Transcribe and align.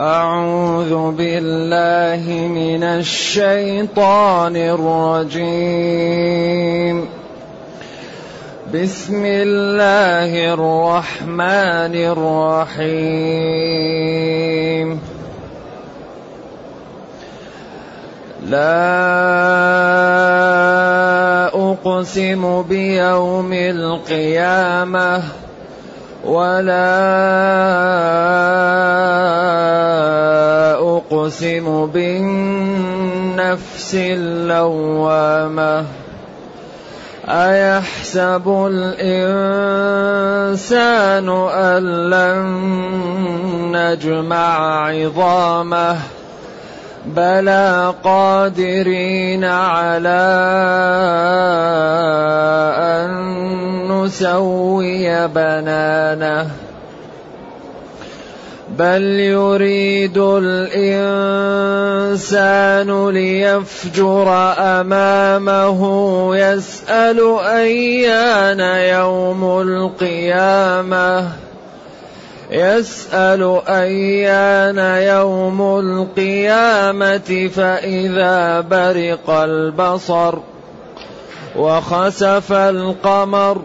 أعوذ 0.00 1.12
بالله 1.12 2.24
من 2.48 2.82
الشيطان 2.82 4.56
الرجيم. 4.56 5.76
بسم 8.74 9.24
الله 9.24 10.54
الرحمن 10.54 11.94
الرحيم. 12.16 12.88
لا 18.48 18.80
أقسم 21.52 22.62
بيوم 22.62 23.52
القيامة 23.52 25.22
ولا 26.24 27.00
أقسم 30.96 31.86
بالنفس 31.86 33.40
اللوامة 33.94 35.84
أيحسب 37.28 38.68
الإنسان 38.72 39.68
أن 41.48 42.10
لن 42.10 42.42
نجمع 43.72 44.86
عظامه 44.88 45.96
بلى 47.06 47.94
قادرين 48.04 49.44
على 49.44 50.20
أن 52.78 53.89
نسوي 54.04 55.28
بنانه 55.28 56.50
بل 58.78 59.02
يريد 59.02 60.18
الإنسان 60.18 61.50
ليفجر 63.08 64.28
أمامه 64.58 65.80
يسأل 66.36 67.38
أيان 67.44 68.60
يوم 68.96 69.60
القيامة 69.60 71.28
يسأل 72.50 73.60
أيان 73.68 74.78
يوم 75.02 75.78
القيامة 75.78 77.48
فإذا 77.54 78.60
برق 78.60 79.30
البصر 79.30 80.38
وخسف 81.56 82.52
القمر. 82.52 83.62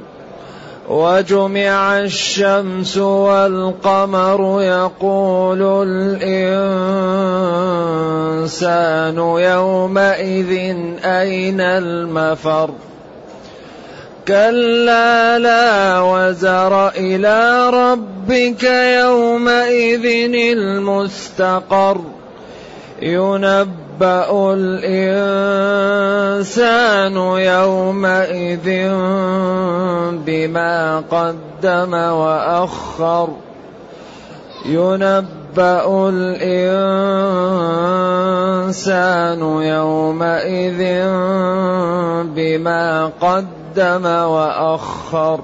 وجمع 0.90 2.00
الشمس 2.00 2.98
والقمر 2.98 4.62
يقول 4.62 5.88
الإنسان 8.42 9.18
يومئذ 9.18 10.76
أين 11.06 11.62
المفر؟ 11.62 12.70
كلا 14.28 15.40
لا 15.40 16.02
وزر 16.02 16.90
إلى 16.90 17.70
ربك 17.70 18.64
يومئذ 19.04 20.06
المستقر. 20.36 22.02
ينبأ 23.96 24.52
الإنسان 24.54 25.96
يومئذ 27.16 28.68
بما 30.26 31.04
قدم 31.12 31.94
وأخر. 31.94 33.30
ينبأ 34.66 36.10
الإنسان 36.10 36.42
يومئذ 39.62 40.82
بما 42.36 43.12
قدم 43.22 44.06
وأخر. 44.06 45.40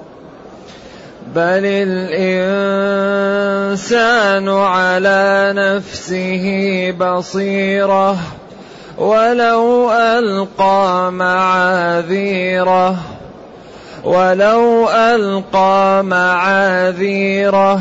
بل 1.34 1.64
الإنسان 1.64 2.08
على 4.48 5.52
نفسه 5.56 6.90
بصيرة. 7.00 8.16
ولو 8.98 9.92
ألقى 9.92 11.12
معاذيره 11.12 12.96
ولو 14.04 14.88
ألقى 14.90 16.04
معاذيره 16.04 17.80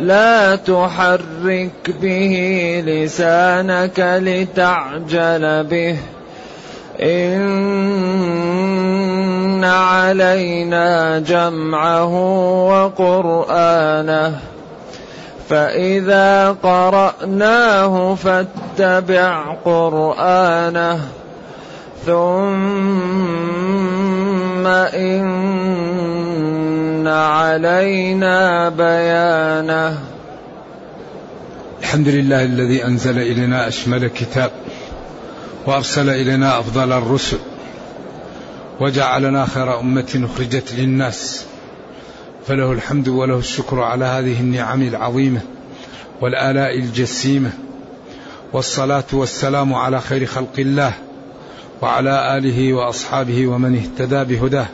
لا 0.00 0.56
تحرك 0.56 1.94
به 2.02 2.82
لسانك 2.86 4.20
لتعجل 4.22 5.64
به. 5.64 5.96
إن 7.02 8.04
علينا 9.64 11.18
جمعه 11.18 12.14
وقرآنه. 12.68 14.53
فإذا 15.48 16.56
قرأناه 16.62 18.14
فاتبع 18.14 19.54
قرآنه 19.64 21.00
ثم 22.06 23.34
إن 24.66 25.44
علينا 27.08 28.68
بيانه. 28.68 29.98
الحمد 31.80 32.08
لله 32.08 32.44
الذي 32.44 32.84
أنزل 32.84 33.18
إلينا 33.18 33.68
أشمل 33.68 34.08
كتاب 34.08 34.50
وأرسل 35.66 36.10
إلينا 36.10 36.58
أفضل 36.58 36.92
الرسل 36.92 37.38
وجعلنا 38.80 39.46
خير 39.46 39.80
أمة 39.80 40.28
أخرجت 40.34 40.72
للناس. 40.72 41.46
فله 42.46 42.72
الحمد 42.72 43.08
وله 43.08 43.38
الشكر 43.38 43.80
على 43.80 44.04
هذه 44.04 44.40
النعم 44.40 44.82
العظيمة 44.82 45.40
والآلاء 46.20 46.78
الجسيمة 46.78 47.50
والصلاة 48.52 49.04
والسلام 49.12 49.74
على 49.74 50.00
خير 50.00 50.26
خلق 50.26 50.52
الله 50.58 50.92
وعلى 51.82 52.38
آله 52.38 52.72
وأصحابه 52.72 53.46
ومن 53.46 53.76
اهتدى 53.76 54.36
بهداه. 54.36 54.66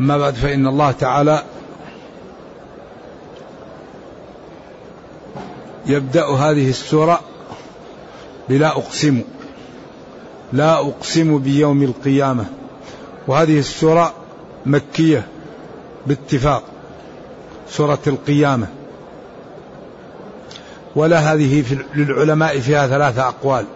أما 0.00 0.18
بعد 0.18 0.34
فإن 0.34 0.66
الله 0.66 0.90
تعالى 0.90 1.42
يبدأ 5.86 6.26
هذه 6.26 6.70
السورة 6.70 7.20
بلا 8.48 8.68
أقسم 8.68 9.22
لا 10.52 10.80
أقسم 10.80 11.38
بيوم 11.38 11.82
القيامة. 11.82 12.44
وهذه 13.28 13.58
السورة 13.58 14.14
مكية. 14.66 15.26
باتفاق 16.06 16.64
سورة 17.68 17.98
القيامة. 18.06 18.66
ولا 20.96 21.18
هذه 21.18 21.62
في 21.62 21.78
للعلماء 21.94 22.60
فيها 22.60 22.86
ثلاثة 22.86 23.28
أقوال. 23.28 23.66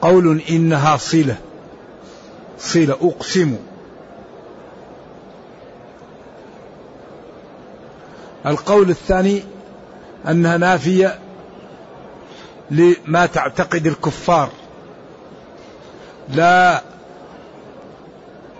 قول 0.00 0.42
إنها 0.50 0.96
صلة. 0.96 1.36
صلة 2.58 2.96
أقسم 3.02 3.56
القول 8.46 8.90
الثاني 8.90 9.42
أنها 10.28 10.56
نافية 10.56 11.18
لما 12.70 13.26
تعتقد 13.26 13.86
الكفار. 13.86 14.48
لا 16.28 16.82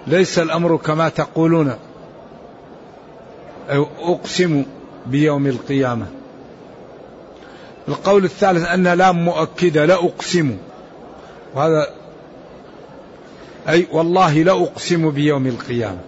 ليس 0.09 0.39
الأمر 0.39 0.77
كما 0.77 1.09
تقولون. 1.09 1.75
أقسم 3.99 4.65
بيوم 5.07 5.47
القيامة. 5.47 6.07
القول 7.89 8.25
الثالث 8.25 8.69
أن 8.69 8.89
لام 8.89 9.25
مؤكدة 9.25 9.85
لا 9.85 9.95
أقسم. 9.95 10.57
وهذا 11.55 11.87
أي 13.69 13.87
والله 13.93 14.43
لا 14.43 14.53
أقسم 14.53 15.11
بيوم 15.11 15.47
القيامة. 15.47 15.99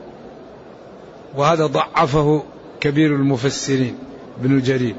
وهذا 1.36 1.66
ضعفه 1.66 2.42
كبير 2.80 3.14
المفسرين 3.14 3.98
ابن 4.40 4.60
جرير. 4.60 4.94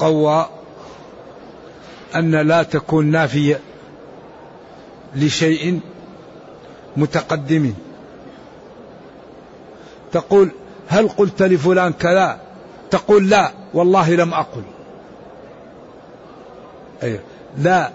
وقوى 0.00 0.46
أن 2.16 2.34
لا 2.34 2.62
تكون 2.62 3.06
نافية. 3.06 3.60
لشيء 5.16 5.80
متقدم. 6.96 7.74
تقول 10.12 10.50
هل 10.88 11.08
قلت 11.08 11.42
لفلان 11.42 11.92
كذا؟ 11.92 12.38
تقول 12.90 13.30
لا 13.30 13.52
والله 13.74 14.14
لم 14.14 14.34
أقل. 14.34 14.62
أيه 17.02 17.20
لا 17.58 17.90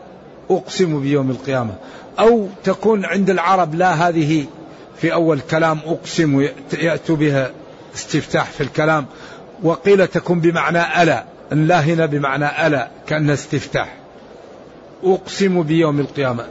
أقسم 0.50 1.02
بيوم 1.02 1.30
القيامة. 1.30 1.74
أو 2.20 2.48
تكون 2.64 3.06
عند 3.06 3.30
العرب 3.30 3.76
لا 3.76 3.94
هذه 3.94 4.46
في 4.98 5.14
أول 5.14 5.40
كلام 5.40 5.80
أقسم 5.86 6.48
يأتوا 6.74 7.16
بها 7.16 7.52
استفتاح 7.96 8.46
في 8.46 8.62
الكلام. 8.62 9.06
وقيل 9.64 10.08
تكون 10.08 10.40
بمعنى 10.40 11.04
ألا 11.04 11.26
أن 11.52 11.68
لا 11.68 11.80
هنا 11.80 12.06
بمعنى 12.06 12.68
ألا 12.68 12.88
كأن 13.08 13.30
استفتاح. 13.30 13.96
أقسم 15.04 15.64
بيوم 15.64 16.00
القيامة. 16.00 16.46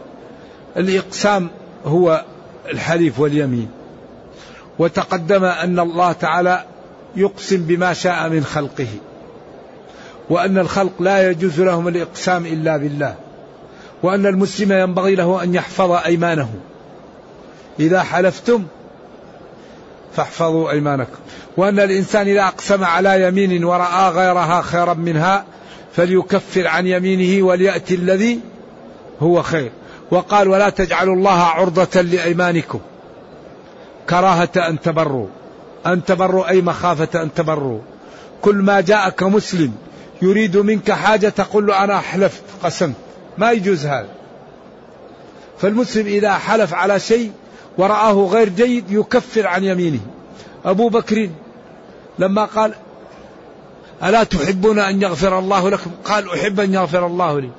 الإقسام 0.76 1.48
هو 1.84 2.24
الحليف 2.70 3.20
واليمين. 3.20 3.68
وتقدم 4.78 5.44
أن 5.44 5.78
الله 5.78 6.12
تعالى 6.12 6.64
يقسم 7.16 7.56
بما 7.56 7.92
شاء 7.92 8.28
من 8.28 8.44
خلقه 8.44 8.88
وأن 10.30 10.58
الخلق 10.58 10.92
لا 11.00 11.30
يجوز 11.30 11.60
لهم 11.60 11.88
الإقسام 11.88 12.46
إلا 12.46 12.76
بالله 12.76 13.14
وأن 14.02 14.26
المسلم 14.26 14.72
ينبغي 14.72 15.14
له 15.14 15.42
أن 15.42 15.54
يحفظ 15.54 15.90
أيمانه. 15.90 16.50
إذا 17.80 18.02
حلفتم 18.02 18.64
فاحفظوا 20.16 20.70
أيمانكم. 20.70 21.18
وأن 21.56 21.80
الإنسان 21.80 22.28
إذا 22.28 22.42
أقسم 22.42 22.84
على 22.84 23.22
يمين 23.22 23.64
ورأى 23.64 24.10
غيرها 24.10 24.62
خيرا 24.62 24.94
منها 24.94 25.44
فليكفر 25.92 26.66
عن 26.66 26.86
يمينه 26.86 27.46
وليأتي 27.46 27.94
الذي 27.94 28.40
هو 29.20 29.42
خير. 29.42 29.70
وقال 30.10 30.48
ولا 30.48 30.70
تجعلوا 30.70 31.14
الله 31.14 31.40
عرضة 31.42 32.00
لأيمانكم. 32.00 32.80
كراهة 34.10 34.48
أن 34.56 34.80
تبروا. 34.80 35.26
أن 35.86 36.04
تبروا 36.04 36.48
أي 36.48 36.62
مخافة 36.62 37.22
أن 37.22 37.34
تبروا. 37.34 37.80
كل 38.42 38.56
ما 38.56 38.80
جاءك 38.80 39.22
مسلم 39.22 39.72
يريد 40.22 40.56
منك 40.56 40.92
حاجة 40.92 41.28
تقول 41.28 41.66
له 41.66 41.84
أنا 41.84 42.00
حلفت 42.00 42.42
قسمت. 42.62 42.94
ما 43.38 43.50
يجوز 43.50 43.86
هذا. 43.86 44.08
فالمسلم 45.58 46.06
إذا 46.06 46.32
حلف 46.32 46.74
على 46.74 47.00
شيء 47.00 47.32
ورآه 47.78 48.12
غير 48.12 48.48
جيد 48.48 48.90
يكفر 48.90 49.46
عن 49.46 49.64
يمينه. 49.64 50.00
أبو 50.64 50.88
بكر 50.88 51.30
لما 52.18 52.44
قال 52.44 52.74
ألا 54.04 54.24
تحبون 54.24 54.78
أن 54.78 55.02
يغفر 55.02 55.38
الله 55.38 55.70
لكم؟ 55.70 55.90
قال 56.04 56.30
أحب 56.30 56.60
أن 56.60 56.74
يغفر 56.74 57.06
الله 57.06 57.40
لي. 57.40 57.50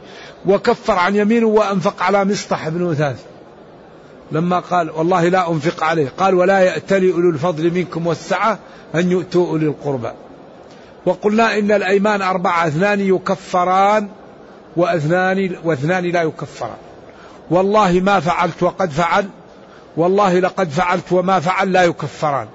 وكفر 0.45 0.93
عن 0.93 1.15
يمينه 1.15 1.47
وأنفق 1.47 2.03
على 2.03 2.25
مصطح 2.25 2.69
بن 2.69 2.81
وثاث 2.81 3.23
لما 4.31 4.59
قال 4.59 4.91
والله 4.91 5.27
لا 5.27 5.51
أنفق 5.51 5.83
عليه 5.83 6.11
قال 6.17 6.35
ولا 6.35 6.59
يأتلي 6.59 7.13
أولو 7.13 7.29
الفضل 7.29 7.71
منكم 7.71 8.07
والسعة 8.07 8.59
أن 8.95 9.11
يؤتوا 9.11 9.47
أولي 9.47 9.65
القربى. 9.65 10.11
وقلنا 11.05 11.57
إن 11.57 11.71
الأيمان 11.71 12.21
أربعة 12.21 12.67
اثنان 12.67 12.99
يكفران 12.99 14.07
وأثنان 14.77 15.55
واثنان 15.63 16.03
لا 16.03 16.21
يكفران. 16.21 16.77
والله 17.49 17.91
ما 17.91 18.19
فعلت 18.19 18.63
وقد 18.63 18.91
فعل 18.91 19.25
والله 19.97 20.39
لقد 20.39 20.69
فعلت 20.69 21.11
وما 21.11 21.39
فعل 21.39 21.71
لا 21.71 21.83
يكفران. 21.83 22.47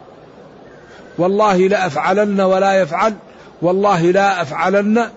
والله 1.19 1.57
لا 1.57 1.87
أفعلن 1.87 2.41
ولا 2.41 2.81
يفعل 2.81 3.15
والله 3.63 4.03
لا 4.03 4.43
أفعلن 4.43 5.11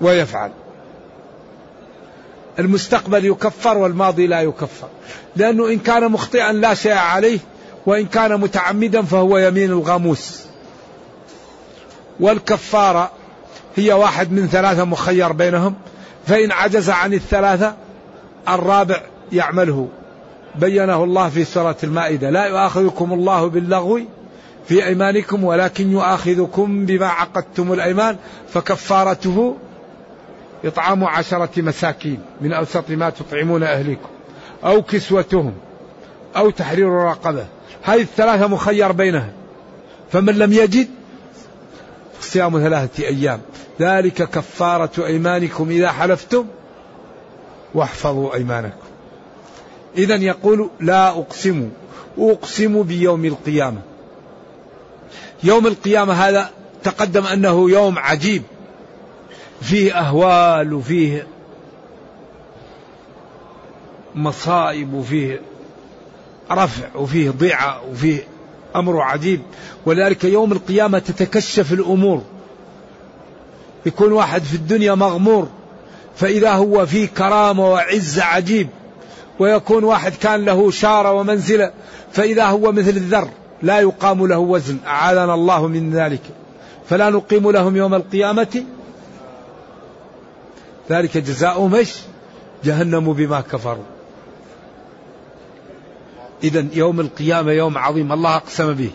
ويفعل. 0.00 0.50
المستقبل 2.58 3.24
يكفر 3.24 3.78
والماضي 3.78 4.26
لا 4.26 4.40
يكفر. 4.40 4.88
لأنه 5.36 5.68
إن 5.68 5.78
كان 5.78 6.12
مخطئا 6.12 6.52
لا 6.52 6.74
شيء 6.74 6.92
عليه 6.92 7.38
وإن 7.86 8.06
كان 8.06 8.40
متعمدا 8.40 9.02
فهو 9.02 9.38
يمين 9.38 9.70
الغاموس. 9.70 10.42
والكفارة 12.20 13.10
هي 13.76 13.92
واحد 13.92 14.32
من 14.32 14.46
ثلاثة 14.46 14.84
مخير 14.84 15.32
بينهم. 15.32 15.74
فإن 16.26 16.52
عجز 16.52 16.90
عن 16.90 17.14
الثلاثة 17.14 17.74
الرابع 18.48 19.00
يعمله. 19.32 19.88
بينه 20.58 21.04
الله 21.04 21.28
في 21.28 21.44
سورة 21.44 21.76
المائدة 21.84 22.30
لا 22.30 22.44
يؤاخذكم 22.44 23.12
الله 23.12 23.46
باللغو 23.46 24.00
في 24.68 24.86
أيمانكم 24.86 25.44
ولكن 25.44 25.92
يؤاخذكم 25.92 26.86
بما 26.86 27.06
عقدتم 27.06 27.72
الأيمان 27.72 28.16
فكفارته 28.48 29.56
إطعام 30.64 31.04
عشرة 31.04 31.50
مساكين 31.56 32.20
من 32.40 32.52
أوسط 32.52 32.90
ما 32.90 33.10
تطعمون 33.10 33.62
أهليكم 33.62 34.08
أو 34.64 34.82
كسوتهم 34.82 35.52
أو 36.36 36.50
تحرير 36.50 36.88
رقبة. 36.88 37.46
هذه 37.82 38.02
الثلاثة 38.02 38.46
مخير 38.46 38.92
بينها 38.92 39.32
فمن 40.12 40.38
لم 40.38 40.52
يجد 40.52 40.88
صيام 42.20 42.58
ثلاثة 42.58 43.04
أيام. 43.04 43.40
ذلك 43.80 44.30
كفارة 44.30 45.06
أيمانكم 45.06 45.70
إذا 45.70 45.92
حلفتم 45.92 46.46
واحفظوا 47.74 48.34
أيمانكم. 48.34 48.86
إذا 49.96 50.14
يقول 50.14 50.70
لا 50.80 51.08
أقسم 51.08 51.70
أقسم 52.18 52.82
بيوم 52.82 53.24
القيامة. 53.24 53.78
يوم 55.42 55.66
القيامة 55.66 56.12
هذا 56.12 56.50
تقدم 56.82 57.26
أنه 57.26 57.70
يوم 57.70 57.98
عجيب. 57.98 58.42
فيه 59.60 59.98
أهوال 59.98 60.72
وفيه 60.72 61.26
مصائب 64.14 64.94
وفيه 64.94 65.40
رفع 66.50 66.86
وفيه 66.94 67.30
ضيعة 67.30 67.80
وفيه 67.90 68.26
أمر 68.76 69.00
عجيب. 69.00 69.40
ولذلك 69.86 70.24
يوم 70.24 70.52
القيامة 70.52 70.98
تتكشف 70.98 71.72
الأمور. 71.72 72.22
يكون 73.86 74.12
واحد 74.12 74.42
في 74.42 74.54
الدنيا 74.54 74.94
مغمور 74.94 75.48
فإذا 76.16 76.50
هو 76.50 76.86
في 76.86 77.06
كرامة 77.06 77.70
وعز 77.70 78.18
عجيب. 78.18 78.68
ويكون 79.38 79.84
واحد 79.84 80.12
كان 80.14 80.44
له 80.44 80.70
شارة 80.70 81.12
ومنزلة 81.12 81.72
فإذا 82.12 82.44
هو 82.44 82.72
مثل 82.72 82.90
الذر 82.90 83.28
لا 83.62 83.80
يقام 83.80 84.26
له 84.26 84.38
وزن. 84.38 84.78
أعاذنا 84.86 85.34
الله 85.34 85.66
من 85.66 85.90
ذلك. 85.90 86.22
فلا 86.88 87.10
نقيم 87.10 87.50
لهم 87.50 87.76
يوم 87.76 87.94
القيامة 87.94 88.64
ذلك 90.90 91.18
جزاؤهم 91.18 91.74
إيش؟ 91.74 91.94
جهنم 92.64 93.12
بما 93.12 93.40
كفروا. 93.40 93.84
إذا 96.44 96.66
يوم 96.72 97.00
القيامة 97.00 97.52
يوم 97.52 97.78
عظيم 97.78 98.12
الله 98.12 98.36
أقسم 98.36 98.74
به. 98.74 98.90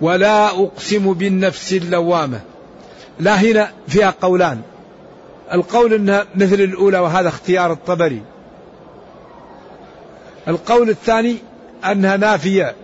ولا 0.00 0.46
أقسم 0.46 1.12
بالنفس 1.12 1.72
اللوامة. 1.72 2.40
لا 3.20 3.34
هنا 3.34 3.70
فيها 3.88 4.14
قولان. 4.22 4.60
القول 5.52 5.92
انها 5.92 6.26
مثل 6.34 6.54
الأولى 6.54 6.98
وهذا 6.98 7.28
اختيار 7.28 7.72
الطبري. 7.72 8.22
القول 10.48 10.90
الثاني 10.90 11.36
أنها 11.84 12.16
نافية 12.16 12.74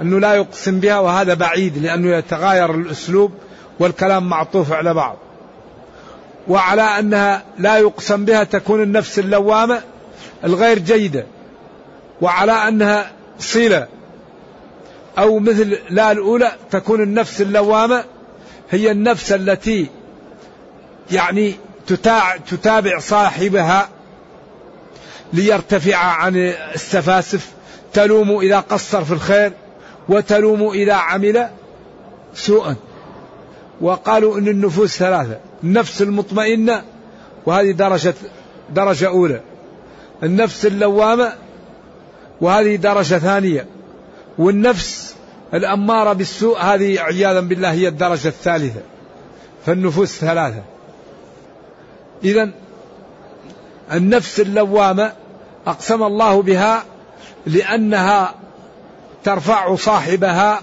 أنه 0.00 0.20
لا 0.20 0.34
يقسم 0.34 0.80
بها 0.80 0.98
وهذا 0.98 1.34
بعيد 1.34 1.78
لأنه 1.78 2.16
يتغاير 2.16 2.74
الأسلوب 2.74 3.32
والكلام 3.78 4.28
معطوف 4.28 4.72
على 4.72 4.94
بعض. 4.94 5.16
وعلى 6.48 6.82
أنها 6.82 7.42
لا 7.58 7.78
يقسم 7.78 8.24
بها 8.24 8.44
تكون 8.44 8.82
النفس 8.82 9.18
اللوامة 9.18 9.82
الغير 10.44 10.78
جيدة 10.78 11.26
وعلى 12.20 12.52
أنها 12.52 13.10
صلة. 13.38 13.86
أو 15.18 15.38
مثل 15.38 15.78
لا 15.90 16.12
الأولى 16.12 16.52
تكون 16.70 17.02
النفس 17.02 17.40
اللوامة 17.40 18.04
هي 18.70 18.90
النفس 18.90 19.32
التي 19.32 19.86
يعني 21.10 21.54
تتابع 22.50 22.98
صاحبها 22.98 23.88
ليرتفع 25.32 25.96
عن 25.96 26.36
السفاسف 26.74 27.50
تلوم 27.92 28.38
إذا 28.38 28.60
قصر 28.60 29.04
في 29.04 29.12
الخير 29.12 29.52
وتلوم 30.08 30.70
إذا 30.70 30.94
عمل 30.94 31.48
سوءا. 32.34 32.76
وقالوا 33.80 34.38
إن 34.38 34.48
النفوس 34.48 34.96
ثلاثة. 34.96 35.38
النفس 35.64 36.02
المطمئنة 36.02 36.82
وهذه 37.46 37.70
درجة 37.70 38.14
درجة 38.70 39.08
أولى. 39.08 39.40
النفس 40.22 40.66
اللوامة 40.66 41.32
وهذه 42.40 42.76
درجة 42.76 43.18
ثانية. 43.18 43.66
والنفس 44.38 45.14
الأمارة 45.54 46.12
بالسوء 46.12 46.58
هذه 46.58 47.00
عياذا 47.00 47.40
بالله 47.40 47.72
هي 47.72 47.88
الدرجة 47.88 48.28
الثالثة. 48.28 48.80
فالنفوس 49.66 50.18
ثلاثة. 50.18 50.62
إذا 52.24 52.50
النفس 53.92 54.40
اللوامة 54.40 55.12
أقسم 55.66 56.02
الله 56.02 56.42
بها 56.42 56.84
لأنها 57.46 58.34
ترفع 59.24 59.74
صاحبها 59.74 60.62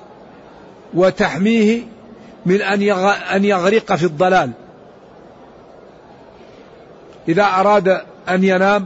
وتحميه 0.94 1.82
من 2.46 2.62
أن 3.32 3.46
يغرق 3.46 3.96
في 3.96 4.04
الضلال. 4.04 4.52
إذا 7.30 7.44
أراد 7.44 8.02
أن 8.30 8.44
ينام 8.44 8.86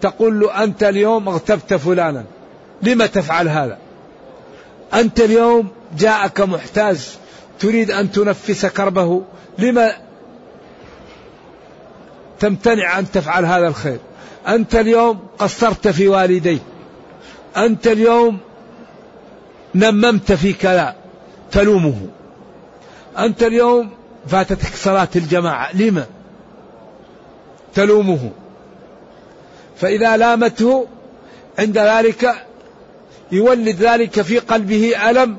تقول 0.00 0.40
له 0.40 0.64
أنت 0.64 0.82
اليوم 0.82 1.28
اغتبت 1.28 1.74
فلانا. 1.74 2.24
لم 2.82 3.06
تفعل 3.06 3.48
هذا؟ 3.48 3.78
أنت 4.94 5.20
اليوم 5.20 5.68
جاءك 5.98 6.40
محتاج 6.40 7.08
تريد 7.60 7.90
أن 7.90 8.12
تنفس 8.12 8.66
كربه 8.66 9.22
لما 9.58 9.92
تمتنع 12.40 12.98
أن 12.98 13.10
تفعل 13.10 13.44
هذا 13.44 13.68
الخير؟ 13.68 13.98
أنت 14.48 14.74
اليوم 14.74 15.20
قصرت 15.38 15.88
في 15.88 16.08
والديك. 16.08 16.62
أنت 17.56 17.86
اليوم 17.86 18.38
نممت 19.74 20.32
في 20.32 20.52
كذا 20.52 20.94
تلومه. 21.52 22.06
أنت 23.18 23.42
اليوم 23.42 23.90
فاتتك 24.26 24.74
صلاة 24.74 25.08
الجماعة. 25.16 25.76
لما؟ 25.76 26.06
تلومه. 27.74 28.30
فإذا 29.76 30.16
لامته 30.16 30.86
عند 31.58 31.78
ذلك 31.78 32.46
يولد 33.32 33.76
ذلك 33.82 34.22
في 34.22 34.38
قلبه 34.38 35.10
ألم 35.10 35.36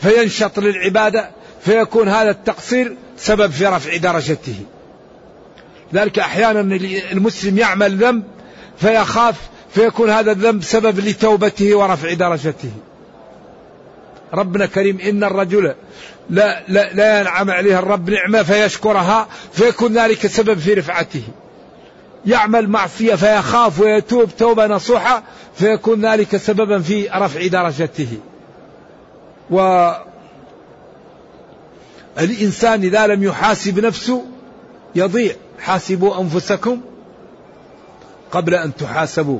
فينشط 0.00 0.58
للعبادة 0.58 1.30
فيكون 1.64 2.08
هذا 2.08 2.30
التقصير 2.30 2.96
سبب 3.16 3.50
في 3.50 3.66
رفع 3.66 3.96
درجته. 3.96 4.56
ذلك 5.94 6.18
أحيانا 6.18 6.60
المسلم 7.12 7.58
يعمل 7.58 7.96
ذنب 7.96 8.22
فيخاف 8.78 9.36
فيكون 9.74 10.10
هذا 10.10 10.32
الذنب 10.32 10.62
سبب 10.62 11.00
لتوبته 11.00 11.74
ورفع 11.74 12.12
درجته. 12.12 12.70
ربنا 14.34 14.66
كريم 14.66 15.00
إن 15.00 15.24
الرجل 15.24 15.74
لا, 16.30 16.62
لا, 16.68 16.92
لا 16.92 17.20
ينعم 17.20 17.50
عليه 17.50 17.78
الرب 17.78 18.10
نعمة 18.10 18.42
فيشكرها 18.42 19.28
فيكون 19.52 19.98
ذلك 19.98 20.26
سبب 20.26 20.58
في 20.58 20.74
رفعته. 20.74 21.22
يعمل 22.26 22.68
معصية 22.68 23.14
فيخاف 23.14 23.80
ويتوب 23.80 24.30
توبة 24.38 24.66
نصوحة 24.66 25.22
فيكون 25.54 26.06
ذلك 26.06 26.36
سببا 26.36 26.78
في 26.78 27.08
رفع 27.08 27.46
درجته 27.46 28.18
و 29.50 29.90
الإنسان 32.18 32.82
إذا 32.82 33.06
لم 33.06 33.22
يحاسب 33.22 33.80
نفسه 33.80 34.24
يضيع. 34.94 35.34
حاسبوا 35.60 36.20
أنفسكم 36.20 36.80
قبل 38.32 38.54
أن 38.54 38.76
تحاسبوا. 38.76 39.38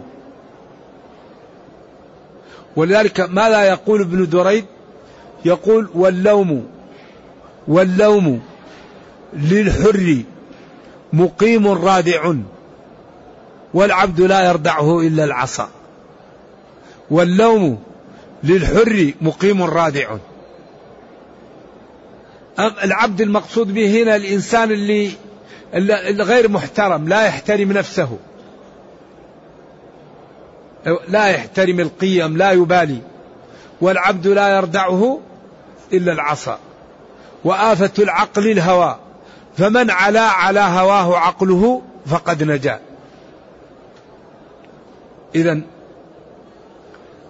ولذلك 2.76 3.20
ماذا 3.20 3.62
يقول 3.62 4.00
ابن 4.00 4.28
دريد؟ 4.28 4.64
يقول 5.44 5.90
واللوم 5.94 6.66
واللوم 7.68 8.40
للحر 9.32 10.22
مقيم 11.12 11.68
رادع. 11.68 12.34
والعبد 13.74 14.20
لا 14.20 14.48
يردعه 14.48 15.00
إلا 15.00 15.24
العصا. 15.24 15.68
واللوم 17.10 17.82
للحر 18.44 19.12
مقيم 19.20 19.62
رادع. 19.62 20.16
العبد 22.84 23.20
المقصود 23.20 23.74
به 23.74 24.02
هنا 24.02 24.16
الإنسان 24.16 24.70
اللي 24.70 25.12
الغير 25.74 26.48
محترم 26.48 27.08
لا 27.08 27.26
يحترم 27.26 27.72
نفسه. 27.72 28.18
لا 31.08 31.26
يحترم 31.26 31.80
القيم 31.80 32.36
لا 32.36 32.50
يبالي. 32.50 32.98
والعبد 33.80 34.26
لا 34.26 34.56
يردعه 34.56 35.20
إلا 35.92 36.12
العصا. 36.12 36.58
وآفة 37.44 37.90
العقل 37.98 38.50
الهوى. 38.50 38.98
فمن 39.58 39.90
علا 39.90 40.20
على 40.20 40.60
هواه 40.60 41.18
عقله 41.18 41.82
فقد 42.06 42.42
نجا. 42.42 42.80
إذا 45.34 45.60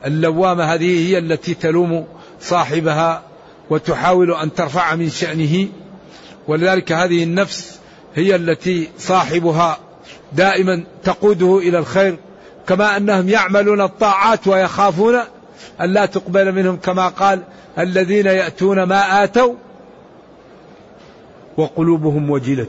اللوامة 0.06 0.64
هذه 0.64 1.08
هي 1.08 1.18
التي 1.18 1.54
تلوم 1.54 2.06
صاحبها 2.40 3.22
وتحاول 3.70 4.34
أن 4.34 4.54
ترفع 4.54 4.94
من 4.94 5.10
شأنه 5.10 5.68
ولذلك 6.48 6.92
هذه 6.92 7.24
النفس 7.24 7.78
هي 8.14 8.36
التي 8.36 8.88
صاحبها 8.98 9.78
دائما 10.32 10.84
تقوده 11.04 11.58
إلى 11.58 11.78
الخير 11.78 12.16
كما 12.66 12.96
أنهم 12.96 13.28
يعملون 13.28 13.80
الطاعات 13.80 14.46
ويخافون 14.46 15.18
أن 15.80 15.92
لا 15.92 16.06
تقبل 16.06 16.52
منهم 16.52 16.76
كما 16.76 17.08
قال 17.08 17.42
الذين 17.78 18.26
يأتون 18.26 18.82
ما 18.82 19.24
آتوا 19.24 19.54
وقلوبهم 21.56 22.30
وجلة 22.30 22.66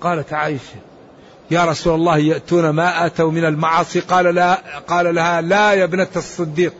قالت 0.00 0.32
عائشة 0.32 0.76
يا 1.50 1.64
رسول 1.64 1.94
الله 1.94 2.18
يأتون 2.18 2.70
ما 2.70 3.06
آتوا 3.06 3.30
من 3.30 3.44
المعاصي؟ 3.44 4.00
قال 4.00 4.24
لا 4.24 4.54
قال 4.88 5.14
لها 5.14 5.40
لا 5.40 5.72
يا 5.72 5.84
ابنة 5.84 6.08
الصديق. 6.16 6.72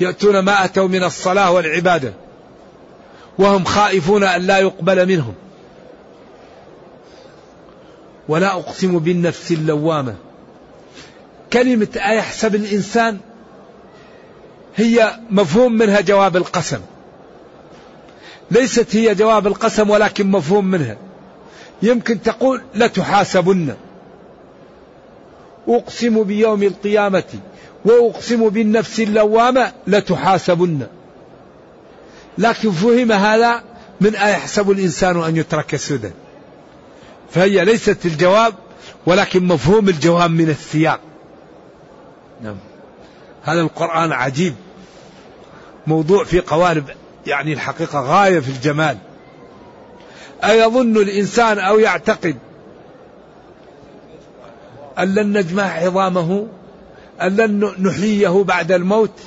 يأتون 0.00 0.38
ما 0.38 0.64
أتوا 0.64 0.88
من 0.88 1.04
الصلاة 1.04 1.50
والعبادة 1.50 2.12
وهم 3.38 3.64
خائفون 3.64 4.24
أن 4.24 4.42
لا 4.42 4.58
يقبل 4.58 5.08
منهم. 5.08 5.34
ولا 8.28 8.52
أقسم 8.52 8.98
بالنفس 8.98 9.52
اللوامة. 9.52 10.14
كلمة 11.52 11.88
أيحسب 11.96 12.54
الإنسان 12.54 13.18
هي 14.76 15.16
مفهوم 15.30 15.72
منها 15.72 16.00
جواب 16.00 16.36
القسم. 16.36 16.80
ليست 18.50 18.96
هي 18.96 19.14
جواب 19.14 19.46
القسم 19.46 19.90
ولكن 19.90 20.26
مفهوم 20.26 20.64
منها. 20.64 20.96
يمكن 21.82 22.22
تقول 22.22 22.62
لتحاسبن 22.74 23.74
أقسم 25.68 26.22
بيوم 26.22 26.62
القيامة 26.62 27.24
وأقسم 27.84 28.48
بالنفس 28.48 29.00
اللوامة 29.00 29.72
لتحاسبن 29.86 30.86
لكن 32.38 32.70
فهم 32.70 33.12
هذا 33.12 33.62
من 34.00 34.16
أيحسب 34.16 34.70
الإنسان 34.70 35.22
أن 35.22 35.36
يترك 35.36 35.76
سدى. 35.76 36.10
فهي 37.30 37.64
ليست 37.64 38.06
الجواب 38.06 38.54
ولكن 39.06 39.46
مفهوم 39.46 39.88
الجواب 39.88 40.30
من 40.30 40.50
السياق. 40.50 41.00
نعم. 42.42 42.56
هذا 43.42 43.60
القرآن 43.60 44.12
عجيب. 44.12 44.54
موضوع 45.86 46.24
في 46.24 46.40
قوالب 46.40 46.84
يعني 47.26 47.52
الحقيقة 47.52 48.00
غاية 48.00 48.40
في 48.40 48.48
الجمال. 48.48 48.96
أيظن 50.44 50.96
الإنسان 50.96 51.58
أو 51.58 51.78
يعتقد 51.78 52.36
أن 54.98 55.14
لن 55.14 55.38
نجمع 55.38 55.62
عظامه 55.62 56.46
أن 57.22 57.36
لن 57.36 57.74
نحييه 57.78 58.44
بعد 58.44 58.72
الموت 58.72 59.20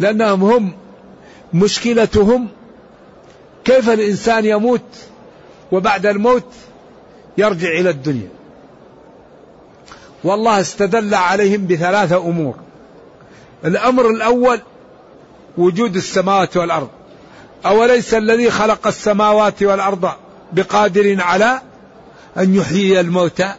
لأنهم 0.00 0.44
هم 0.44 0.72
مشكلتهم 1.54 2.48
كيف 3.64 3.88
الإنسان 3.90 4.44
يموت 4.44 4.82
وبعد 5.72 6.06
الموت 6.06 6.54
يرجع 7.38 7.68
إلى 7.68 7.90
الدنيا. 7.90 8.28
والله 10.24 10.60
استدل 10.60 11.14
عليهم 11.14 11.66
بثلاثة 11.66 12.16
أمور. 12.16 12.54
الأمر 13.64 14.10
الأول 14.10 14.60
وجود 15.58 15.96
السماوات 15.96 16.56
والأرض. 16.56 16.88
أوليس 17.66 18.14
الذي 18.14 18.50
خلق 18.50 18.86
السماوات 18.86 19.62
والأرض 19.62 20.10
بقادر 20.52 21.22
على 21.22 21.60
أن 22.36 22.54
يحيي 22.54 23.00
الموتى؟ 23.00 23.54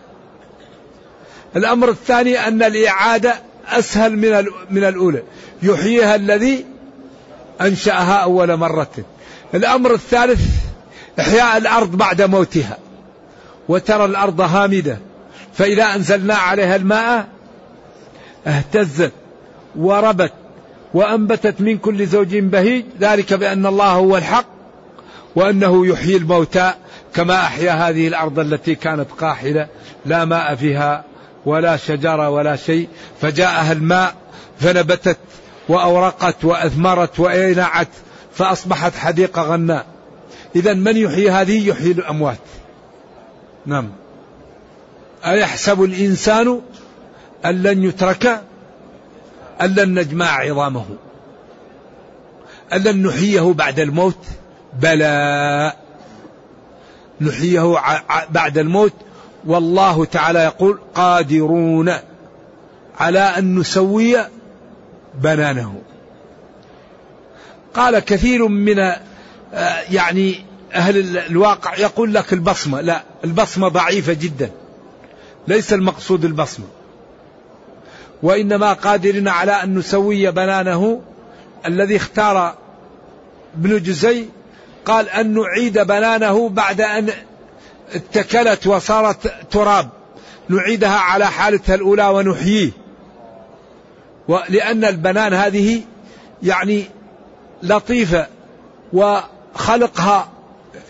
الأمر 1.55 1.89
الثاني 1.89 2.47
أن 2.47 2.63
الإعادة 2.63 3.35
أسهل 3.67 4.17
من 4.17 4.45
من 4.69 4.83
الأولى. 4.83 5.23
يحييها 5.63 6.15
الذي 6.15 6.65
أنشأها 7.61 8.13
أول 8.13 8.57
مرة. 8.57 8.91
الأمر 9.53 9.93
الثالث 9.93 10.41
إحياء 11.19 11.57
الأرض 11.57 11.95
بعد 11.95 12.21
موتها. 12.21 12.77
وترى 13.69 14.05
الأرض 14.05 14.41
هامدة. 14.41 14.97
فإذا 15.53 15.95
أنزلنا 15.95 16.35
عليها 16.35 16.75
الماء 16.75 17.27
اهتزت 18.47 19.11
وربت. 19.75 20.33
وأنبتت 20.93 21.61
من 21.61 21.77
كل 21.77 22.07
زوج 22.07 22.37
بهيج 22.37 22.85
ذلك 22.99 23.33
بأن 23.33 23.65
الله 23.65 23.91
هو 23.91 24.17
الحق 24.17 24.45
وأنه 25.35 25.87
يحيي 25.87 26.17
الموتى 26.17 26.73
كما 27.13 27.35
أحيا 27.35 27.71
هذه 27.71 28.07
الأرض 28.07 28.39
التي 28.39 28.75
كانت 28.75 29.11
قاحلة 29.19 29.67
لا 30.05 30.25
ماء 30.25 30.55
فيها 30.55 31.03
ولا 31.45 31.77
شجرة 31.77 32.29
ولا 32.29 32.55
شيء 32.55 32.87
فجاءها 33.21 33.71
الماء 33.71 34.15
فنبتت 34.59 35.17
وأورقت 35.69 36.45
وأثمرت 36.45 37.19
وأينعت 37.19 37.87
فأصبحت 38.33 38.95
حديقة 38.95 39.41
غناء. 39.41 39.85
إذا 40.55 40.73
من 40.73 40.97
يحيي 40.97 41.31
هذه؟ 41.31 41.67
يحيي 41.67 41.91
الأموات. 41.91 42.37
نعم. 43.65 43.89
أيحسب 45.25 45.83
الإنسان 45.83 46.61
أن 47.45 47.63
لن 47.63 47.83
يترك 47.83 48.41
أن 49.61 49.75
لن 49.75 49.99
نجمع 49.99 50.25
عظامه. 50.25 50.85
أن 52.73 52.83
لن 52.83 53.07
نحييه 53.07 53.53
بعد 53.53 53.79
الموت. 53.79 54.25
بلى. 54.81 55.73
نحييه 57.21 57.77
بعد 58.29 58.57
الموت. 58.57 58.93
والله 59.45 60.05
تعالى 60.05 60.39
يقول 60.39 60.79
قادرون 60.95 61.93
على 62.99 63.19
أن 63.19 63.59
نسوي 63.59 64.17
بنانه. 65.15 65.81
قال 67.73 67.99
كثير 67.99 68.47
من 68.47 68.79
آه، 68.79 69.81
يعني 69.91 70.45
أهل 70.73 71.17
الواقع 71.17 71.75
يقول 71.75 72.13
لك 72.13 72.33
البصمة. 72.33 72.81
لا 72.81 73.03
البصمة 73.23 73.67
ضعيفة 73.67 74.13
جدا. 74.13 74.51
ليس 75.47 75.73
المقصود 75.73 76.25
البصمة. 76.25 76.65
وإنما 78.23 78.73
قادرين 78.73 79.27
على 79.27 79.51
أن 79.51 79.75
نسوي 79.75 80.31
بنانه 80.31 81.01
الذي 81.65 81.95
اختار 81.95 82.55
ابن 83.57 83.83
جزي 83.83 84.25
قال 84.85 85.09
أن 85.09 85.33
نعيد 85.33 85.79
بنانه 85.79 86.49
بعد 86.49 86.81
أن 86.81 87.09
اتكلت 87.93 88.67
وصارت 88.67 89.33
تراب. 89.51 89.89
نعيدها 90.49 90.97
على 90.97 91.25
حالتها 91.25 91.75
الأولى 91.75 92.07
ونحييه. 92.07 92.71
ولأن 94.27 94.85
البنان 94.85 95.33
هذه 95.33 95.81
يعني 96.43 96.85
لطيفة 97.63 98.27
وخلقها 98.93 100.29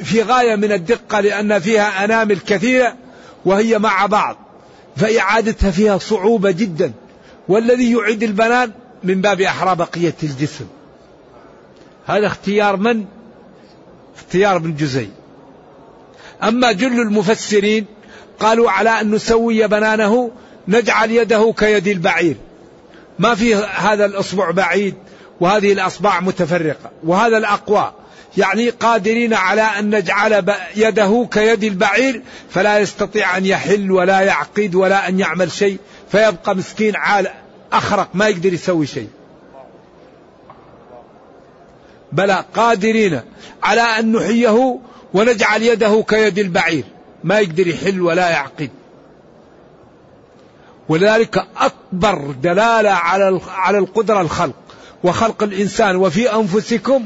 في 0.04 0.22
غاية 0.24 0.56
من 0.56 0.72
الدقة 0.72 1.20
لأن 1.20 1.60
فيها 1.60 2.06
أنامل 2.06 2.40
كثيرة 2.40 2.96
وهي 3.46 3.80
مع 3.80 4.06
بعض 4.06 4.38
فإعادتها 4.96 5.72
فيها 5.72 5.98
صعوبة 5.98 6.52
جدا. 6.52 6.92
والذي 7.50 7.92
يعيد 7.92 8.24
البنان 8.24 8.72
من 9.04 9.22
باب 9.22 9.42
أحرى 9.42 9.76
بقية 9.76 10.16
الجسم. 10.24 10.66
هذا 12.08 12.28
اختيار 12.28 12.78
من؟ 12.78 13.06
اختيار 14.18 14.56
ابن 14.56 14.76
جزي. 14.76 15.08
أما 16.44 16.72
جل 16.72 17.02
المفسرين 17.02 17.86
قالوا 18.40 18.72
على 18.72 18.90
أن 18.90 19.12
نسوي 19.12 19.68
بنانه 19.68 20.32
نجعل 20.68 21.12
يده 21.12 21.54
كيد 21.58 21.88
البعير. 21.88 22.36
ما 23.20 23.36
في 23.36 23.56
هذا 23.56 24.06
الأصبع 24.06 24.52
بعيد 24.52 24.96
وهذه 25.40 25.74
الأصبع 25.74 26.20
متفرقة 26.20 26.92
وهذا 27.04 27.38
الأقوى. 27.38 27.94
يعني 28.38 28.70
قادرين 28.70 29.34
على 29.34 29.62
أن 29.62 29.96
نجعل 29.96 30.54
يده 30.76 31.28
كيد 31.32 31.64
البعير 31.64 32.22
فلا 32.50 32.80
يستطيع 32.80 33.38
أن 33.38 33.46
يحل 33.46 33.92
ولا 33.92 34.22
يعقد 34.22 34.76
ولا 34.76 35.10
أن 35.10 35.20
يعمل 35.20 35.52
شيء. 35.52 35.78
فيبقى 36.12 36.56
مسكين 36.56 36.96
عال 36.96 37.28
أخرق 37.74 38.10
ما 38.14 38.28
يقدر 38.28 38.54
يسوي 38.54 38.88
شيء. 38.88 39.10
بلى 42.12 42.46
قادرين 42.56 43.22
على 43.64 43.82
أن 43.82 44.12
نحيه 44.12 44.80
ونجعل 45.14 45.64
يده 45.64 46.04
كيد 46.08 46.40
البعير. 46.40 46.84
ما 47.24 47.40
يقدر 47.40 47.68
يحل 47.68 48.02
ولا 48.02 48.30
يعقد. 48.30 48.70
ولذلك 50.90 51.46
أكبر 51.58 52.32
دلالة 52.32 52.90
على 52.90 53.42
على 53.48 53.78
القدرة 53.78 54.22
الخلق 54.22 54.56
وخلق 55.04 55.44
الإنسان 55.44 55.96
وفي 55.96 56.34
أنفسكم 56.36 57.06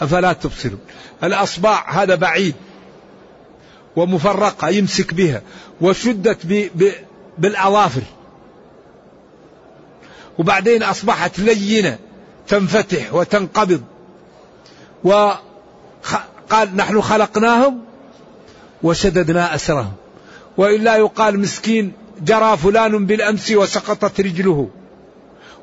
أفلا 0.00 0.32
تبصرون. 0.32 0.80
الأصبع 1.24 1.90
هذا 1.90 2.14
بعيد 2.14 2.54
ومفرقة 3.96 4.68
يمسك 4.68 5.14
بها 5.14 5.42
وشدت 5.80 6.46
ب 6.46 6.68
ب 6.74 6.92
بالأظافر 7.38 8.02
وبعدين 10.38 10.82
أصبحت 10.82 11.38
لينة 11.38 11.98
تنفتح 12.48 13.14
وتنقبض. 13.14 13.82
وقال 15.04 16.76
نحن 16.76 17.00
خلقناهم 17.00 17.80
وشددنا 18.82 19.54
أسرهم. 19.54 19.92
وإلا 20.56 20.96
يقال 20.96 21.40
مسكين 21.40 21.92
جرى 22.20 22.56
فلان 22.56 23.06
بالأمس 23.06 23.50
وسقطت 23.50 24.20
رجله. 24.20 24.68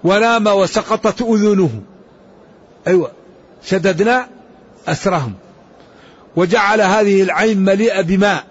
ونام 0.03 0.48
وسقطت 0.48 1.22
أذنه. 1.22 1.82
أيوة 2.88 3.12
شددنا 3.65 4.27
أسرهم. 4.88 5.34
وجعل 6.36 6.82
هذه 6.82 7.24
العين 7.24 7.60
مليئة 7.60 8.01
بماء. 8.01 8.44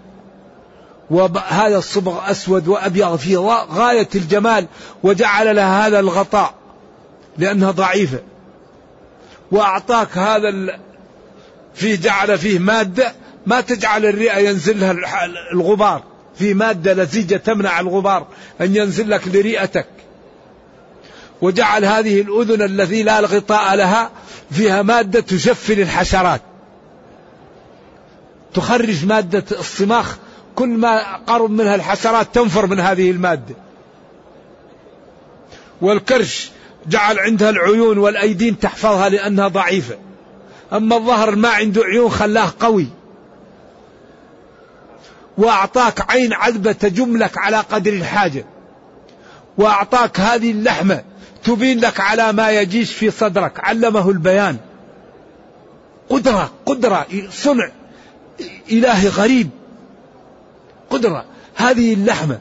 وهذا 1.11 1.79
الصبغ 1.79 2.31
أسود 2.31 2.69
وأبيض 2.69 3.17
في 3.17 3.37
غاية 3.71 4.09
الجمال 4.15 4.67
وجعل 5.03 5.57
لها 5.57 5.87
هذا 5.87 6.01
الغطاء 6.01 6.55
لأنها 7.39 7.71
ضعيفة. 7.71 8.19
وأعطاك 9.53 10.19
هذا 10.19 10.79
فيه 11.75 11.97
جعل 11.97 12.39
فيه 12.39 12.59
مادة 12.59 13.13
ما 13.47 13.61
تجعل 13.61 14.07
الرئة 14.07 14.39
ينزل 14.39 14.81
لها 14.81 15.27
الغبار. 15.53 16.03
في 16.39 16.55
مادة 16.55 16.93
لزيجة 16.93 17.37
تمنع 17.37 17.81
الغبار 17.81 18.27
أن 18.61 18.77
ينزل 18.77 19.11
لك 19.11 19.29
لرئتك. 19.29 19.87
وجعل 21.43 21.85
هذه 21.85 22.21
الأذن 22.21 22.63
التي 22.63 23.03
لا 23.03 23.21
غطاء 23.21 23.75
لها 23.75 24.11
فيها 24.51 24.83
مادة 24.83 25.21
تشفل 25.21 25.81
الحشرات. 25.81 26.41
تخرج 28.55 29.07
مادة 29.07 29.45
الصماخ 29.59 30.19
كل 30.55 30.69
ما 30.69 31.17
قرب 31.17 31.51
منها 31.51 31.75
الحشرات 31.75 32.35
تنفر 32.35 32.67
من 32.67 32.81
هذه 32.81 33.11
المادة. 33.11 33.55
والكرش 35.81 36.51
جعل 36.87 37.19
عندها 37.19 37.51
العيون 37.51 37.99
والأيدين 37.99 38.59
تحفظها 38.59 39.09
لأنها 39.09 39.49
ضعيفة. 39.49 39.99
أما 40.73 40.97
الظهر 40.97 41.37
ما 41.37 41.49
عنده 41.49 41.83
عيون 41.85 42.11
خلاه 42.11 42.53
قوي. 42.61 42.87
وأعطاك 45.39 46.11
عين 46.11 46.33
عذبة 46.33 46.73
تجم 46.73 47.17
لك 47.17 47.39
على 47.39 47.57
قدر 47.57 47.93
الحاجة. 47.93 48.45
وأعطاك 49.59 50.21
هذه 50.21 50.51
اللحمة 50.51 51.03
تبين 51.45 51.81
لك 51.81 52.01
على 52.01 52.33
ما 52.33 52.51
يجيش 52.51 52.93
في 52.93 53.11
صدرك. 53.11 53.61
علمه 53.65 54.11
البيان. 54.11 54.57
قدرة 56.09 56.51
قدرة 56.67 57.07
صنع 57.31 57.71
إلهي 58.71 59.09
غريب. 59.09 59.51
قدرة 60.95 61.25
هذه 61.55 61.95
اللحمة 61.95 62.39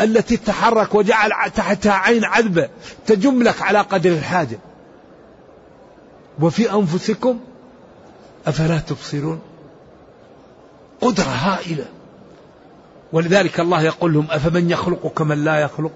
التي 0.00 0.36
تتحرك 0.36 0.94
وجعل 0.94 1.50
تحتها 1.50 1.92
عين 1.92 2.24
عذبة 2.24 2.68
تجم 3.06 3.42
لك 3.42 3.62
على 3.62 3.80
قدر 3.80 4.10
الحاجة. 4.10 4.58
وفي 6.40 6.72
أنفسكم 6.72 7.40
أفلا 8.46 8.78
تبصرون؟ 8.78 9.40
قدرة 11.00 11.24
هائلة. 11.24 11.84
ولذلك 13.12 13.60
الله 13.60 13.82
يقول 13.82 14.12
لهم 14.14 14.26
أفمن 14.30 14.70
يخلق 14.70 15.06
كمن 15.06 15.44
لا 15.44 15.56
يخلق؟ 15.56 15.92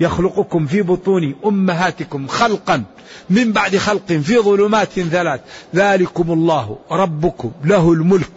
يخلقكم 0.00 0.66
في 0.66 0.82
بطون 0.82 1.34
أمهاتكم 1.46 2.26
خلقا 2.26 2.84
من 3.30 3.52
بعد 3.52 3.76
خلق 3.76 4.06
في 4.06 4.38
ظلمات 4.38 4.88
ثلاث. 4.88 5.40
ذلكم 5.74 6.32
الله 6.32 6.78
ربكم 6.90 7.52
له 7.64 7.92
الملك. 7.92 8.30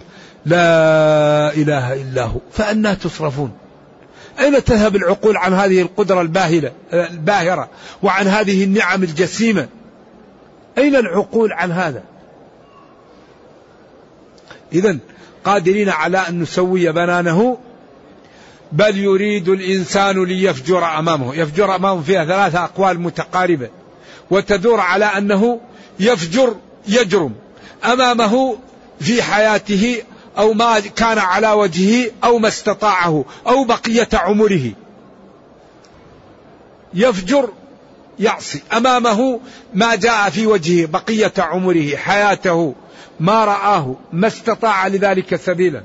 لا 0.48 1.54
إله 1.54 1.94
إلا 1.94 2.24
هو 2.24 2.40
فأنا 2.52 2.94
تصرفون. 2.94 3.52
أين 4.40 4.64
تذهب 4.64 4.96
العقول 4.96 5.38
عن 5.38 5.54
هذه 5.54 5.82
القدرة 5.82 6.22
الباهرة 6.22 6.72
الباهرة 6.94 7.70
وعن 8.04 8.28
هذه 8.28 8.64
النعم 8.64 9.04
الجسيمة؟ 9.04 9.68
أين 10.78 10.96
العقول 10.96 11.54
عن 11.54 11.72
هذا؟ 11.72 12.04
إذا 14.74 14.98
قادرين 15.46 15.90
على 15.90 16.18
أن 16.18 16.42
نسوي 16.42 16.92
بنانه 16.92 17.58
بل 18.72 18.98
يريد 18.98 19.50
الإنسان 19.50 20.24
ليفجر 20.24 21.00
أمامه. 21.00 21.36
يفجر 21.36 21.76
أمامه 21.76 22.02
فيها 22.02 22.26
ثلاثة 22.26 22.64
أقوال 22.64 23.00
متقاربة 23.00 23.70
وتدور 24.32 24.80
على 24.80 25.06
أنه 25.06 25.60
يفجر 26.00 26.56
يجرم 26.88 27.34
أمامه 27.86 28.58
في 29.00 29.24
حياته 29.24 30.02
أو 30.38 30.54
ما 30.54 30.80
كان 30.80 31.18
على 31.18 31.52
وجهه 31.52 32.12
أو 32.24 32.40
ما 32.40 32.48
استطاعه 32.48 33.26
أو 33.48 33.64
بقية 33.64 34.10
عمره. 34.14 34.72
يفجر 36.94 37.50
يعصي 38.20 38.62
أمامه 38.74 39.40
ما 39.74 39.96
جاء 39.96 40.30
في 40.30 40.48
وجهه 40.48 40.88
بقية 40.88 41.34
عمره 41.38 41.96
حياته 41.96 42.76
ما 43.20 43.46
رآه 43.46 43.96
ما 44.14 44.28
استطاع 44.28 44.88
لذلك 44.88 45.36
سبيلا. 45.36 45.84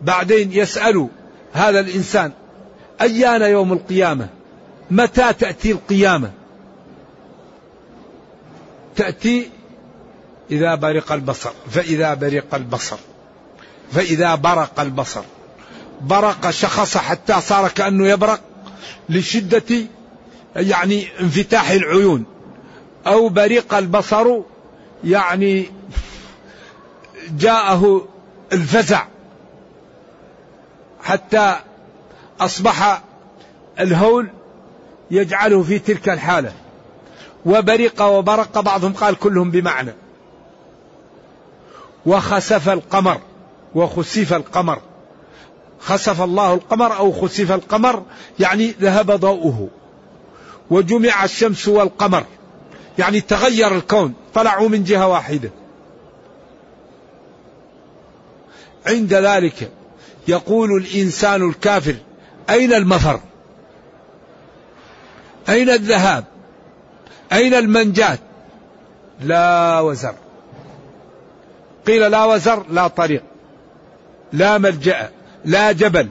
بعدين 0.00 0.52
يسأل 0.52 1.08
هذا 1.52 1.80
الإنسان 1.80 2.32
أيان 3.00 3.42
يوم 3.42 3.72
القيامة؟ 3.72 4.28
متى 4.90 5.32
تأتي 5.32 5.72
القيامة؟ 5.72 6.30
تأتي 8.96 9.50
إذا 10.52 10.74
برق 10.74 11.12
البصر 11.12 11.50
فإذا 11.70 12.14
برق 12.14 12.54
البصر 12.54 12.96
فإذا 13.92 14.34
برق 14.34 14.80
البصر. 14.80 15.22
برق 16.00 16.50
شخص 16.50 16.96
حتى 16.96 17.40
صار 17.40 17.68
كأنه 17.68 18.08
يبرق 18.08 18.40
لشدة 19.08 19.86
يعني 20.56 21.06
انفتاح 21.20 21.70
العيون. 21.70 22.24
أو 23.06 23.28
برق 23.28 23.74
البصر 23.74 24.26
يعني 25.04 25.70
جاءه 27.30 28.08
الفزع. 28.52 29.04
حتى 31.02 31.56
أصبح 32.40 33.02
الهول 33.80 34.30
يجعله 35.10 35.62
في 35.62 35.78
تلك 35.78 36.08
الحالة. 36.08 36.52
وبرق 37.46 38.02
وبرق 38.02 38.60
بعضهم 38.60 38.92
قال 38.92 39.14
كلهم 39.14 39.50
بمعنى. 39.50 39.92
وخسف 42.06 42.68
القمر 42.68 43.20
وخسف 43.74 44.32
القمر. 44.32 44.78
خسف 45.80 46.20
الله 46.20 46.54
القمر 46.54 46.96
أو 46.96 47.12
خسف 47.12 47.52
القمر 47.52 48.02
يعني 48.40 48.74
ذهب 48.80 49.10
ضوءه. 49.10 49.68
وجمع 50.70 51.24
الشمس 51.24 51.68
والقمر 51.68 52.24
يعني 52.98 53.20
تغير 53.20 53.76
الكون 53.76 54.14
طلعوا 54.34 54.68
من 54.68 54.84
جهة 54.84 55.08
واحدة. 55.08 55.50
عند 58.86 59.14
ذلك 59.14 59.70
يقول 60.28 60.76
الإنسان 60.76 61.48
الكافر 61.48 61.94
أين 62.50 62.72
المفر؟ 62.72 63.20
أين 65.48 65.70
الذهاب؟ 65.70 66.24
أين 67.32 67.54
المنجاة؟ 67.54 68.18
لا 69.20 69.80
وزر. 69.80 70.14
قيل 71.86 72.10
لا 72.10 72.24
وزر 72.24 72.66
لا 72.70 72.88
طريق 72.88 73.22
لا 74.32 74.58
ملجأ 74.58 75.10
لا 75.44 75.72
جبل. 75.72 76.08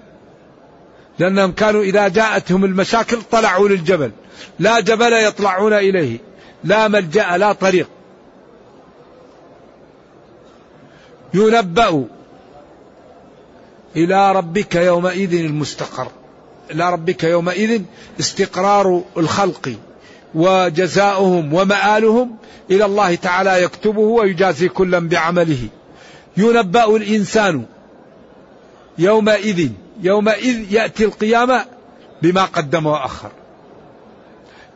لأنهم 1.20 1.52
كانوا 1.52 1.84
إذا 1.84 2.08
جاءتهم 2.08 2.66
المشاكل 2.66 3.22
طلعوا 3.32 3.70
للجبل. 3.70 4.12
لا 4.60 4.80
جبل 4.80 5.14
يطلعون 5.14 5.74
إليه 5.74 6.18
لا 6.64 6.88
ملجأ 6.88 7.38
لا 7.38 7.54
طريق. 7.54 7.90
ينبأ 11.34 12.06
إلى 13.96 14.32
ربك 14.32 14.76
يومئذ 14.76 15.34
المستقر. 15.34 16.08
إلى 16.72 16.94
ربك 16.94 17.24
يومئذ 17.24 17.82
استقرار 18.20 19.04
الخلق. 19.18 19.76
وجزاؤهم 20.36 21.54
ومآلهم 21.54 22.36
إلى 22.72 22.86
الله 22.86 23.16
تعالى 23.16 23.64
يكتبه 23.64 24.02
ويجازي 24.02 24.70
كلا 24.70 25.00
بعمله. 25.00 25.68
ينبأ 26.38 26.96
الإنسان 26.96 27.66
يومئذ 28.98 29.70
يومئذ 30.02 30.74
يأتي 30.74 31.06
القيامة 31.06 31.66
بما 32.22 32.46
قدم 32.46 32.86
وأخر. 32.86 33.32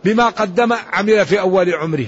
بما 0.06 0.30
قدم 0.30 0.74
عمل 0.94 1.26
في 1.26 1.40
أول 1.40 1.74
عمره 1.74 2.08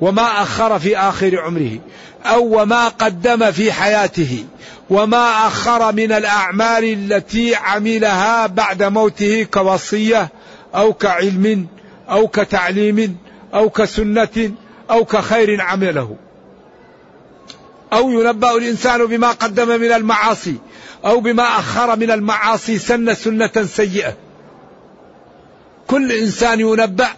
وما 0.00 0.42
أخر 0.42 0.78
في 0.78 0.98
آخر 0.98 1.40
عمره 1.40 1.78
أو 2.24 2.62
وما 2.62 2.88
قدم 2.88 3.52
في 3.52 3.72
حياته 3.72 4.44
وما 4.90 5.46
أخر 5.46 5.92
من 5.92 6.12
الأعمال 6.12 6.84
التي 6.84 7.54
عملها 7.54 8.46
بعد 8.46 8.82
موته 8.82 9.42
كوصية 9.42 10.28
أو 10.74 10.92
كعلم 10.92 11.66
أو 12.10 12.28
كتعليم 12.28 13.16
أو 13.54 13.70
كسنة 13.70 14.52
أو 14.90 15.04
كخير 15.04 15.60
عمله. 15.60 16.16
أو 17.92 18.10
ينبأ 18.10 18.56
الإنسان 18.56 19.06
بما 19.06 19.28
قدم 19.30 19.68
من 19.68 19.92
المعاصي 19.92 20.56
أو 21.04 21.20
بما 21.20 21.42
أخر 21.42 21.96
من 21.96 22.10
المعاصي 22.10 22.78
سن 22.78 23.14
سنة 23.14 23.64
سيئة. 23.64 24.16
كل 25.86 26.12
إنسان 26.12 26.60
ينبأ 26.60 27.08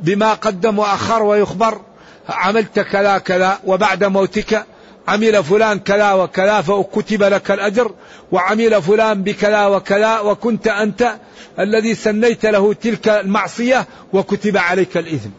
بما 0.00 0.34
قدم 0.34 0.78
وأخر 0.78 1.22
ويخبر 1.22 1.80
عملت 2.28 2.80
كذا 2.80 3.18
كذا 3.18 3.58
وبعد 3.64 4.04
موتك 4.04 4.66
عمل 5.08 5.44
فلان 5.44 5.78
كذا 5.78 6.12
وكذا 6.12 6.60
فكتب 6.60 7.22
لك 7.22 7.50
الأجر 7.50 7.92
وعمل 8.32 8.82
فلان 8.82 9.22
بكذا 9.22 9.66
وكذا 9.66 10.18
وكنت 10.18 10.68
أنت 10.68 11.16
الذي 11.58 11.94
سنيت 11.94 12.46
له 12.46 12.72
تلك 12.72 13.08
المعصية 13.08 13.86
وكتب 14.12 14.56
عليك 14.56 14.96
الإثم. 14.96 15.30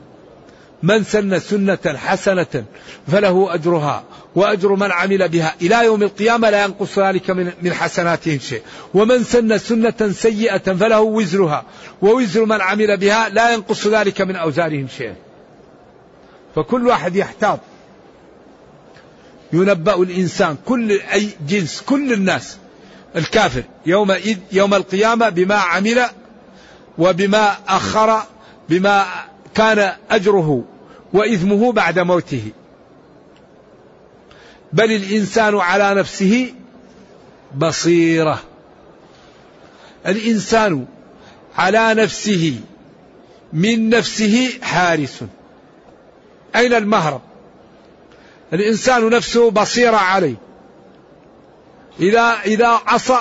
من 0.84 1.04
سن 1.04 1.40
سنة 1.40 1.98
حسنة 1.98 2.64
فله 3.08 3.54
أجرها 3.54 4.04
وأجر 4.36 4.76
من 4.76 4.92
عمل 4.92 5.30
بها. 5.30 5.56
إلى 5.62 5.86
يوم 5.86 6.04
القيامة 6.04 6.50
لا 6.50 6.64
ينقص 6.64 7.00
ذلك 7.00 7.30
من, 7.30 7.74
حسناتهم 7.74 8.40
شيء. 8.40 8.62
ومن 8.94 9.24
سن 9.24 9.58
سنة 9.58 10.12
سيئة 10.12 10.74
فله 10.74 11.02
وزرها 11.02 11.66
ووزر 12.02 12.46
من 12.46 12.62
عمل 12.62 12.98
بها 12.98 13.30
لا 13.30 13.54
ينقص 13.54 13.88
ذلك 13.88 14.22
من 14.22 14.36
أوزارهم 14.36 14.88
شيئا. 14.98 15.16
فكل 16.56 16.88
واحد 16.88 17.16
يحتاط. 17.16 17.60
ينبأ 19.54 20.02
الإنسان 20.02 20.58
كل 20.66 20.92
أي 20.92 21.30
جنس 21.48 21.82
كل 21.82 22.14
الناس. 22.14 22.58
الكافر 23.16 23.64
يومئذ 23.86 24.38
يوم 24.52 24.74
القيامة 24.74 25.30
بما 25.30 25.56
عمل 25.56 26.06
وبما 26.98 27.58
أخر 27.68 28.24
بما 28.70 29.06
كان 29.56 29.94
أجره 30.12 30.64
وإثمه 31.14 31.72
بعد 31.72 32.00
موته. 32.00 32.52
بل 34.74 34.92
الإنسان 34.92 35.56
على 35.56 35.94
نفسه 36.00 36.54
بصيرة. 37.58 38.40
الإنسان 40.08 40.86
على 41.58 41.94
نفسه 41.94 42.60
من 43.54 43.90
نفسه 43.90 44.60
حارس. 44.62 45.24
أين 46.56 46.74
المهرب؟ 46.74 47.22
الإنسان 48.54 49.10
نفسه 49.10 49.52
بصيرة 49.52 49.98
عليه. 49.98 50.36
إذا 52.00 52.40
إذا 52.46 52.68
عصى 52.68 53.18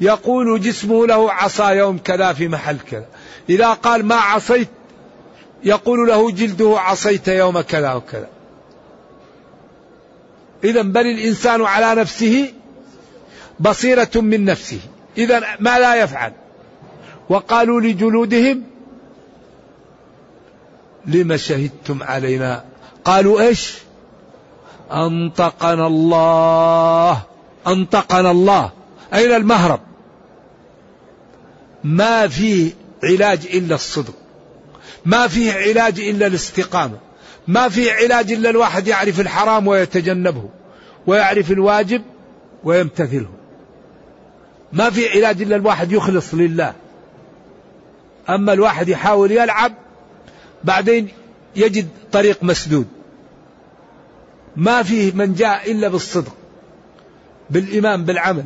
يقول 0.00 0.60
جسمه 0.60 1.06
له 1.06 1.32
عصى 1.32 1.64
يوم 1.64 1.98
كذا 1.98 2.32
في 2.32 2.48
محل 2.48 2.78
كذا. 2.90 3.06
إذا 3.48 3.68
قال 3.68 4.06
ما 4.06 4.14
عصيت 4.14 4.68
يقول 5.64 6.08
له 6.08 6.30
جلده 6.30 6.74
عصيت 6.80 7.28
يوم 7.28 7.60
كذا 7.60 7.92
وكذا. 7.92 8.28
إذا 10.64 10.82
بل 10.82 11.06
الإنسان 11.06 11.62
على 11.62 12.00
نفسه 12.00 12.52
بصيرة 13.60 14.10
من 14.14 14.44
نفسه. 14.44 14.80
إذا 15.18 15.42
ما 15.60 15.78
لا 15.78 15.94
يفعل. 15.94 16.32
وقالوا 17.28 17.80
لجلودهم 17.80 18.62
لما 21.06 21.36
شهدتم 21.36 22.02
علينا؟ 22.02 22.64
قالوا 23.04 23.40
إيش؟ 23.40 23.83
أنطقنا 24.92 25.86
الله. 25.86 27.22
أنطقنا 27.66 28.30
الله. 28.30 28.70
أين 29.14 29.32
المهرب؟ 29.32 29.80
ما 31.84 32.28
فيه 32.28 32.72
علاج 33.04 33.46
إلا 33.46 33.74
الصدق. 33.74 34.14
ما 35.04 35.28
فيه 35.28 35.52
علاج 35.52 36.00
إلا 36.00 36.26
الاستقامة. 36.26 36.98
ما 37.48 37.68
فيه 37.68 37.92
علاج 37.92 38.32
إلا 38.32 38.50
الواحد 38.50 38.88
يعرف 38.88 39.20
الحرام 39.20 39.66
ويتجنبه 39.66 40.48
ويعرف 41.06 41.50
الواجب 41.50 42.02
ويمتثله. 42.64 43.28
ما 44.72 44.90
في 44.90 45.08
علاج 45.08 45.42
إلا 45.42 45.56
الواحد 45.56 45.92
يخلص 45.92 46.34
لله. 46.34 46.74
أما 48.28 48.52
الواحد 48.52 48.88
يحاول 48.88 49.32
يلعب 49.32 49.72
بعدين 50.64 51.08
يجد 51.56 51.88
طريق 52.12 52.42
مسدود. 52.42 52.86
ما 54.56 54.82
فيه 54.82 55.12
من 55.12 55.34
جاء 55.34 55.70
إلا 55.72 55.88
بالصدق 55.88 56.32
بالإيمان 57.50 58.04
بالعمل. 58.04 58.44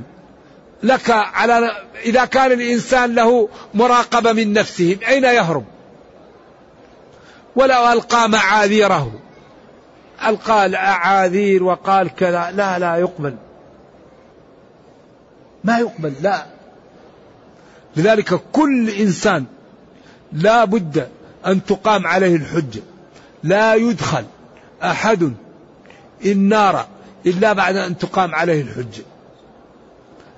لك 0.82 1.10
على 1.10 1.70
إذا 2.04 2.24
كان 2.24 2.52
الإنسان 2.52 3.14
له 3.14 3.48
مراقبة 3.74 4.32
من 4.32 4.52
نفسه 4.52 4.98
أين 5.08 5.24
يهرب؟ 5.24 5.64
ولو 7.56 7.92
ألقى 7.92 8.28
معاذيره. 8.28 9.12
ألقى 10.26 10.66
الأعاذير 10.66 11.62
وقال 11.64 12.14
كذا 12.14 12.50
لا 12.56 12.78
لا 12.78 12.96
يقبل. 12.96 13.36
ما 15.64 15.78
يقبل 15.78 16.12
لا. 16.22 16.46
لذلك 17.96 18.40
كل 18.52 18.90
إنسان 18.90 19.44
لا 20.32 20.64
بد 20.64 21.08
أن 21.46 21.64
تقام 21.64 22.06
عليه 22.06 22.36
الحجة. 22.36 22.80
لا 23.42 23.74
يدخل 23.74 24.24
أحد 24.82 25.32
النار 26.24 26.86
إلا 27.26 27.52
بعد 27.52 27.76
أن 27.76 27.98
تقام 27.98 28.34
عليه 28.34 28.62
الحجه 28.62 29.02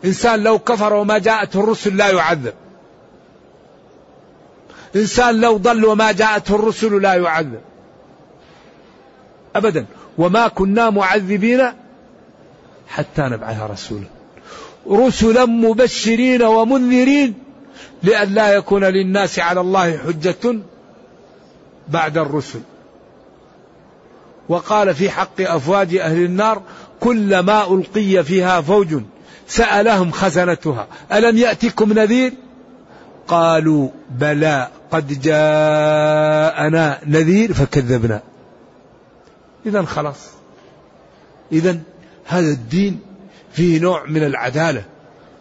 إنسان 0.04 0.42
لو 0.42 0.58
كفر 0.58 0.92
وما 0.92 1.18
جاءته 1.18 1.60
الرسل 1.60 1.96
لا 1.96 2.08
يعذب. 2.08 2.54
إنسان 4.96 5.40
لو 5.40 5.56
ضل 5.56 5.84
وما 5.84 6.12
جاءته 6.12 6.54
الرسل 6.54 7.02
لا 7.02 7.14
يعذب. 7.14 7.60
ابدا. 9.56 9.86
وما 10.18 10.48
كنا 10.48 10.90
معذبين 10.90 11.72
حتى 12.88 13.22
نبعث 13.22 13.60
رسولا. 13.60 14.06
رسلا 14.90 15.44
مبشرين 15.44 16.42
ومنذرين 16.42 17.34
لئلا 18.02 18.54
يكون 18.54 18.84
للناس 18.84 19.38
على 19.38 19.60
الله 19.60 19.98
حجة 19.98 20.58
بعد 21.88 22.18
الرسل. 22.18 22.60
وقال 24.50 24.94
في 24.94 25.10
حق 25.10 25.40
أفواج 25.40 25.96
أهل 25.96 26.24
النار 26.24 26.62
كلما 27.00 27.74
ألقي 27.74 28.24
فيها 28.24 28.60
فوج 28.60 29.02
سألهم 29.46 30.10
خزنتها. 30.10 30.86
ألم 31.12 31.36
يأتكم 31.36 31.92
نذير؟ 31.92 32.32
قالوا 33.28 33.88
بلى 34.10 34.68
قد 34.90 35.20
جاءنا 35.20 36.98
نذير 37.06 37.52
فكذبنا. 37.52 38.22
إذا 39.66 39.82
خلاص. 39.82 40.28
إذا 41.52 41.78
هذا 42.24 42.48
الدين 42.48 43.00
فيه 43.52 43.80
نوع 43.80 44.04
من 44.06 44.24
العدالة 44.24 44.84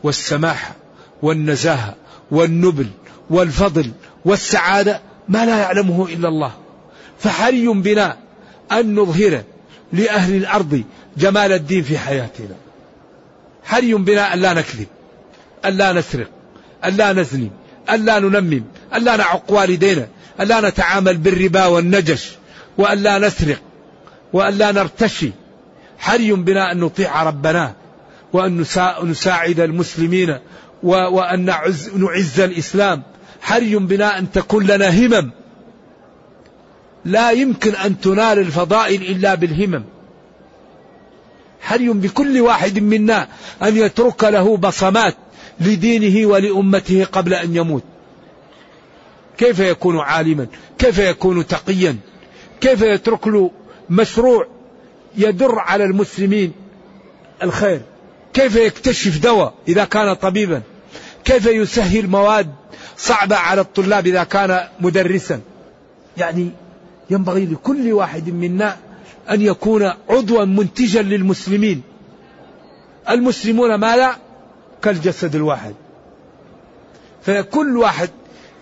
والسماحة 0.04 0.76
والنزاهة 1.22 1.96
والنبل 2.32 2.88
والفضل 3.30 3.92
والسعادة 4.26 5.02
ما 5.30 5.46
لا 5.46 5.58
يعلمه 5.58 6.06
إلا 6.06 6.28
الله. 6.28 6.52
فحري 7.20 7.68
بنا 7.68 8.18
أن 8.72 8.96
نظهر 8.96 9.44
لأهل 9.94 10.36
الأرض 10.36 10.84
جمال 11.18 11.52
الدين 11.52 11.84
في 11.84 11.98
حياتنا. 11.98 12.56
حري 13.64 13.94
بنا 13.94 14.34
أن 14.34 14.40
لا 14.40 14.54
نكذب 14.54 14.88
أن 15.66 15.74
لا 15.74 15.94
نسرق 15.94 16.28
أن 16.86 16.98
لا 16.98 17.14
نزني 17.14 17.52
أن 17.90 18.06
لا 18.06 18.20
ننمم 18.20 18.64
أن 18.96 19.04
لا 19.04 19.18
نعق 19.18 19.52
والدينا 19.52 20.08
أن 20.42 20.48
لا 20.48 20.70
نتعامل 20.70 21.18
بالربا 21.18 21.66
والنجش 21.66 22.32
وأن 22.78 22.98
لا 22.98 23.20
نسرق 23.20 23.60
وأن 24.34 24.54
لا 24.54 24.72
نرتشي. 24.72 25.32
حري 25.98 26.32
بنا 26.32 26.72
أن 26.72 26.80
نطيع 26.80 27.24
ربنا 27.24 27.74
وأن 28.34 28.66
نساعد 29.04 29.60
المسلمين 29.60 30.38
وأن 30.84 31.46
نعز, 31.46 31.90
نعز 31.96 32.40
الإسلام. 32.40 33.04
حري 33.42 33.76
بنا 33.76 34.20
أن 34.20 34.32
تكون 34.32 34.66
لنا 34.66 34.90
همم 34.90 35.32
لا 37.06 37.32
يمكن 37.32 37.76
أن 37.76 38.00
تنال 38.00 38.40
الفضائل 38.40 39.02
إلا 39.02 39.36
بالهمم. 39.36 39.84
حري 41.62 41.90
بكل 41.90 42.42
واحد 42.42 42.80
منا 42.80 43.28
أن 43.64 43.78
يترك 43.78 44.24
له 44.24 44.58
بصمات 44.58 45.16
لدينه 45.60 46.28
ولأمته 46.28 47.06
قبل 47.06 47.34
أن 47.34 47.56
يموت. 47.56 47.84
كيف 49.38 49.60
يكون 49.60 50.00
عالما؟ 50.00 50.48
كيف 50.78 50.98
يكون 50.98 51.48
تقيا؟ 51.48 51.98
كيف 52.62 52.82
يترك 52.82 53.28
له 53.28 53.52
مشروع 53.90 54.48
يدر 55.18 55.60
على 55.60 55.84
المسلمين 55.84 56.54
الخير؟ 57.44 57.82
كيف 58.34 58.56
يكتشف 58.56 59.20
دواء 59.20 59.54
إذا 59.68 59.86
كان 59.86 60.14
طبيبا؟ 60.14 60.62
كيف 61.26 61.46
يسهل 61.46 62.08
مواد 62.08 62.52
صعبة 62.98 63.36
على 63.36 63.62
الطلاب 63.62 64.08
إذا 64.08 64.24
كان 64.24 64.68
مدرسا؟ 64.80 65.42
يعني 66.18 66.52
ينبغي 67.10 67.46
لكل 67.46 67.94
واحد 67.94 68.30
منا 68.30 68.78
أن 69.30 69.42
يكون 69.42 69.94
عضوا 70.10 70.46
منتجا 70.46 71.02
للمسلمين. 71.02 71.82
المسلمون 73.10 73.76
ماذا؟ 73.76 74.16
كالجسد 74.82 75.36
الواحد. 75.36 75.74
فكل 77.22 77.78
واحد 77.78 78.10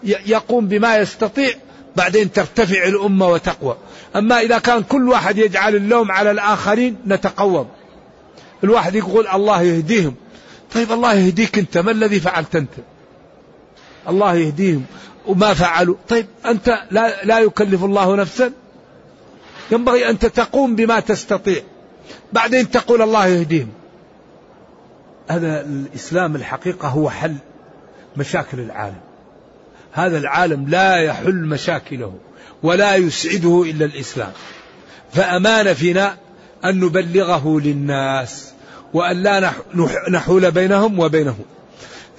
يقوم 0.04 0.68
بما 0.68 0.98
يستطيع 0.98 1.54
بعدين 1.96 2.32
ترتفع 2.32 2.84
الأمة 2.88 3.28
وتقوى. 3.28 3.78
أما 4.16 4.40
إذا 4.40 4.58
كان 4.58 4.84
كل 4.84 5.10
واحد 5.10 5.38
يجعل 5.38 5.76
اللوم 5.76 6.12
على 6.12 6.32
الآخرين 6.32 6.98
نتقوض 7.08 7.68
الواحد 8.64 8.96
يقول 8.96 9.28
الله 9.28 9.62
يهديهم. 9.62 10.16
طيب 10.74 10.92
الله 10.92 11.14
يهديك 11.14 11.58
أنت 11.58 11.78
ما 11.78 11.92
الذي 11.92 12.20
فعلت 12.20 12.56
أنت؟ 12.56 12.74
الله 14.10 14.36
يهديهم. 14.36 14.86
وما 15.28 15.54
فعلوا. 15.54 15.96
طيب 16.10 16.26
أنت 16.46 16.80
لا, 16.92 17.24
لا 17.24 17.40
يكلف 17.40 17.84
الله 17.84 18.16
نفسا. 18.16 18.52
ينبغي 19.72 20.10
أنت 20.10 20.26
تقوم 20.26 20.76
بما 20.76 21.00
تستطيع. 21.00 21.62
بعدين 22.34 22.72
تقول 22.72 23.02
الله 23.02 23.28
يهديهم. 23.28 23.70
هذا 25.28 25.62
الإسلام 25.62 26.36
الحقيقة 26.36 26.88
هو 26.88 27.10
حل 27.10 27.36
مشاكل 28.18 28.60
العالم. 28.60 29.00
هذا 29.92 30.18
العالم 30.18 30.68
لا 30.70 30.98
يحل 30.98 31.36
مشاكله 31.36 32.14
ولا 32.64 32.96
يسعده 32.96 33.64
إلا 33.64 33.86
الإسلام. 33.86 34.32
فأمان 35.14 35.74
فينا 35.74 36.18
أن 36.66 36.80
نبلغه 36.80 37.60
للناس 37.60 38.52
وأن 38.94 39.24
لا 39.24 39.54
نحول 40.12 40.52
بينهم 40.52 41.00
وبينه. 41.00 41.38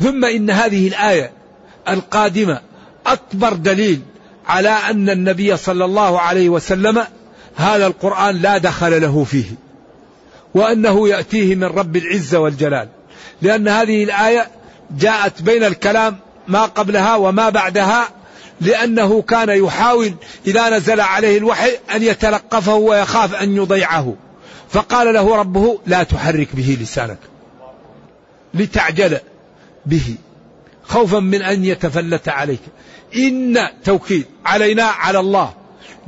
ثم 0.01 0.25
إن 0.25 0.51
هذه 0.51 0.89
الآية 0.89 1.33
القادمة 1.89 2.61
أكبر 3.13 3.53
دليل 3.53 4.01
على 4.49 4.69
أن 4.69 5.11
النبي 5.11 5.57
صلى 5.57 5.85
الله 5.85 6.21
عليه 6.21 6.49
وسلم 6.49 7.05
هذا 7.57 7.87
القرآن 7.87 8.37
لا 8.37 8.59
دخل 8.59 9.03
له 9.03 9.25
فيه 9.25 9.45
وأنه 10.55 11.09
يأتيه 11.09 11.55
من 11.55 11.65
رب 11.65 11.97
العزة 11.97 12.39
والجلال. 12.39 12.89
لأن 13.43 13.69
هذه 13.69 14.05
الآية 14.05 14.49
جاءت 14.91 15.43
بين 15.43 15.65
الكلام 15.65 16.17
ما 16.49 16.65
قبلها 16.65 17.17
وما 17.17 17.49
بعدها 17.49 18.09
لأنه 18.61 19.23
كان 19.23 19.49
يحاول 19.49 20.15
إذا 20.47 20.71
نزل 20.71 21.01
عليه 21.01 21.39
الوحي 21.39 21.71
أن 21.95 22.03
يتلقفه 22.03 22.75
ويخاف 22.75 23.35
أن 23.35 23.57
يضيعه. 23.57 24.15
فقال 24.71 25.15
له 25.15 25.37
ربه 25.37 25.79
لا 25.87 26.03
تحرك 26.03 26.49
به 26.55 26.79
لسانك. 26.81 27.19
لتعجل 28.55 29.19
به 29.87 30.15
خوفا 30.83 31.21
من 31.21 31.43
أن 31.43 31.65
يتفلت 31.65 32.29
عليك. 32.29 32.61
إن 33.17 33.59
توكيد 33.85 34.27
علينا 34.47 34.83
على 34.85 35.21
الله 35.21 35.55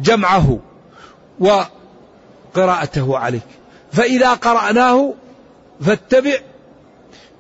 جمعه 0.01 0.59
وقراءته 1.41 3.19
عليك. 3.19 3.43
فإذا 3.93 4.35
قرأناه 4.35 5.15
فاتبع 5.81 6.37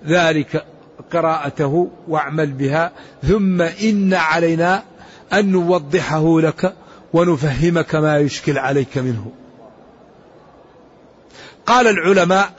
ذلك 0.07 0.64
قراءته 1.12 1.90
واعمل 2.09 2.53
بها 2.53 2.92
ثم 3.23 3.62
إن 3.62 4.14
علينا 4.14 4.83
أن 5.33 5.53
نوضحه 5.53 6.40
لك 6.40 6.75
ونفهمك 7.12 7.94
ما 7.94 8.18
يشكل 8.18 8.59
عليك 8.59 8.99
منه. 8.99 9.33
قال 11.66 11.88
العلماء 11.88 12.53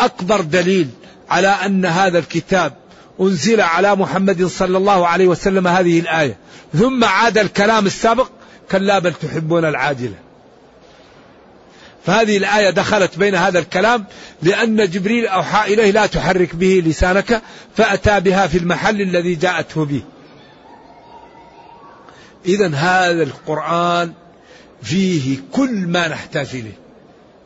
أكبر 0.00 0.40
دليل 0.40 0.88
على 1.30 1.48
أن 1.48 1.86
هذا 1.86 2.18
الكتاب 2.18 2.72
أنزل 3.20 3.60
على 3.60 3.96
محمد 3.96 4.46
صلى 4.46 4.78
الله 4.78 5.06
عليه 5.06 5.26
وسلم 5.26 5.66
هذه 5.66 6.00
الآية. 6.00 6.36
ثم 6.74 7.04
عاد 7.04 7.38
الكلام 7.38 7.86
السابق 7.86 8.28
كلا 8.70 8.98
بل 8.98 9.12
تحبون 9.12 9.64
العاجلة. 9.64 10.14
فهذه 12.06 12.36
الآية 12.36 12.70
دخلت 12.70 13.18
بين 13.18 13.34
هذا 13.34 13.58
الكلام 13.58 14.04
لأن 14.42 14.90
جبريل 14.90 15.26
أوحى 15.26 15.74
إليه 15.74 15.90
لا 15.90 16.06
تحرك 16.06 16.54
به 16.54 16.82
لسانك 16.86 17.42
فأتى 17.76 18.20
بها 18.20 18.46
في 18.46 18.58
المحل 18.58 19.00
الذي 19.00 19.34
جاءته 19.34 19.84
به. 19.84 20.02
إذا 22.46 22.74
هذا 22.74 23.22
القرآن 23.22 24.12
فيه 24.82 25.38
كل 25.52 25.70
ما 25.70 26.08
نحتاج 26.08 26.48
إليه. 26.52 26.87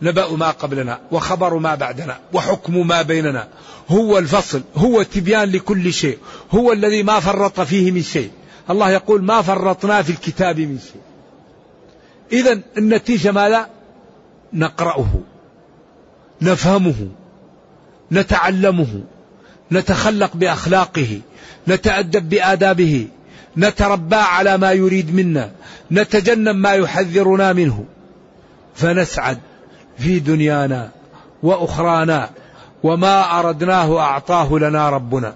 نبأ 0.03 0.37
ما 0.37 0.51
قبلنا 0.51 1.01
وخبر 1.11 1.59
ما 1.59 1.75
بعدنا 1.75 2.19
وحكم 2.33 2.87
ما 2.87 3.03
بيننا. 3.03 3.49
هو 3.89 4.19
الفصل 4.19 4.63
هو 4.77 5.03
تبيان 5.03 5.51
لكل 5.51 5.93
شيء. 5.93 6.19
هو 6.51 6.73
الذي 6.73 7.03
ما 7.03 7.21
فرط 7.21 7.61
فيه 7.61 7.91
من 7.91 8.03
شيء. 8.03 8.31
الله 8.71 8.91
يقول 8.91 9.25
ما 9.25 9.43
فرطنا 9.43 10.03
في 10.03 10.11
الكتاب 10.11 10.61
من 10.61 10.79
شيء. 10.79 11.03
إذا 12.33 12.61
النتيجة 12.79 13.33
ماذا 13.33 13.69
نقرأه 14.53 15.21
نفهمه 16.43 17.09
نتعلمه 18.13 19.03
نتخلق 19.73 20.37
بأخلاقه 20.37 21.21
نتأدب 21.69 22.29
بآدابه 22.29 23.09
نتربى 23.57 24.17
على 24.17 24.59
ما 24.59 24.73
يريد 24.73 25.15
منا 25.15 25.51
نتجنب 25.93 26.57
ما 26.57 26.73
يحذرنا 26.73 27.53
منه. 27.53 27.85
فنسعد. 28.75 29.39
في 30.03 30.19
دنيانا 30.19 30.91
وأخرانا 31.43 32.31
وما 32.83 33.41
أردناه 33.41 33.99
أعطاه 34.01 34.59
لنا 34.59 34.91
ربنا. 34.91 35.35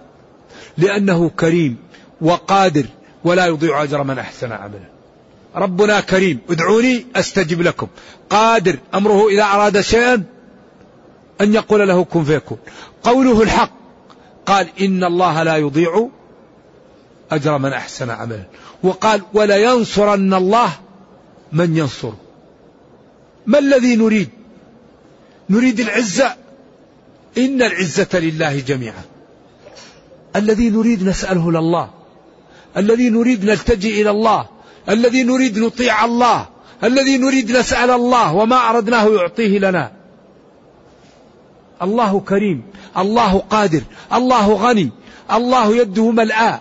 لأنه 0.79 1.29
كريم 1.29 1.77
وقادر 2.21 2.85
ولا 3.25 3.47
يضيع 3.47 3.83
أجر 3.83 4.03
من 4.03 4.19
أحسن 4.19 4.53
عملا. 4.53 4.89
ربنا 5.57 6.01
كريم. 6.01 6.39
ادعوني 6.51 7.07
أستجب 7.17 7.63
لكم. 7.63 7.87
قادر. 8.31 8.79
أمره 8.95 9.29
إذا 9.29 9.45
أراد 9.45 9.81
شيئا 9.81 10.25
أن 11.41 11.55
يقول 11.55 11.89
له 11.89 12.05
كن 12.05 12.25
فيكون. 12.25 12.59
قوله 13.03 13.43
الحق. 13.43 13.71
قال 14.47 14.69
إن 14.81 15.05
الله 15.05 15.43
لا 15.43 15.57
يضيع 15.57 16.09
أجر 17.31 17.59
من 17.59 17.73
أحسن 17.73 18.11
عملا. 18.11 18.45
وقال 18.83 19.23
ولينصرن 19.35 20.35
الله 20.35 20.71
من 21.53 21.77
ينصره. 21.77 22.17
ما 23.47 23.59
الذي 23.59 23.97
نريد؟ 23.97 24.29
نريد 25.51 25.81
العزة. 25.81 26.37
إن 27.39 27.63
العزة 27.63 28.09
لله 28.15 28.61
جميعا. 28.61 29.03
الذي 30.37 30.71
نريد 30.71 31.03
نسأله 31.03 31.53
لله. 31.53 31.91
الذي 32.77 33.11
نريد 33.11 33.45
نلتجئ 33.45 34.03
إلى 34.03 34.11
الله. 34.11 34.49
الذي 34.89 35.23
نريد 35.23 35.59
نطيع 35.59 36.05
الله. 36.05 36.49
الذي 36.85 37.19
نريد 37.19 37.53
نسأل 37.53 37.91
الله 37.91 38.35
وما 38.35 38.71
أردناه 38.71 39.09
يعطيه 39.09 39.59
لنا. 39.59 39.93
الله 41.83 42.21
كريم. 42.21 42.63
الله 42.99 43.39
قادر. 43.39 43.83
الله 44.13 44.53
غني. 44.53 44.91
الله 45.33 45.77
يده 45.77 46.11
ملآ 46.11 46.61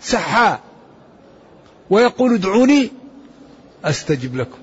سحاء. 0.00 0.60
ويقول 1.90 2.34
ادعوني 2.34 2.90
أستجب 3.84 4.36
لكم. 4.36 4.58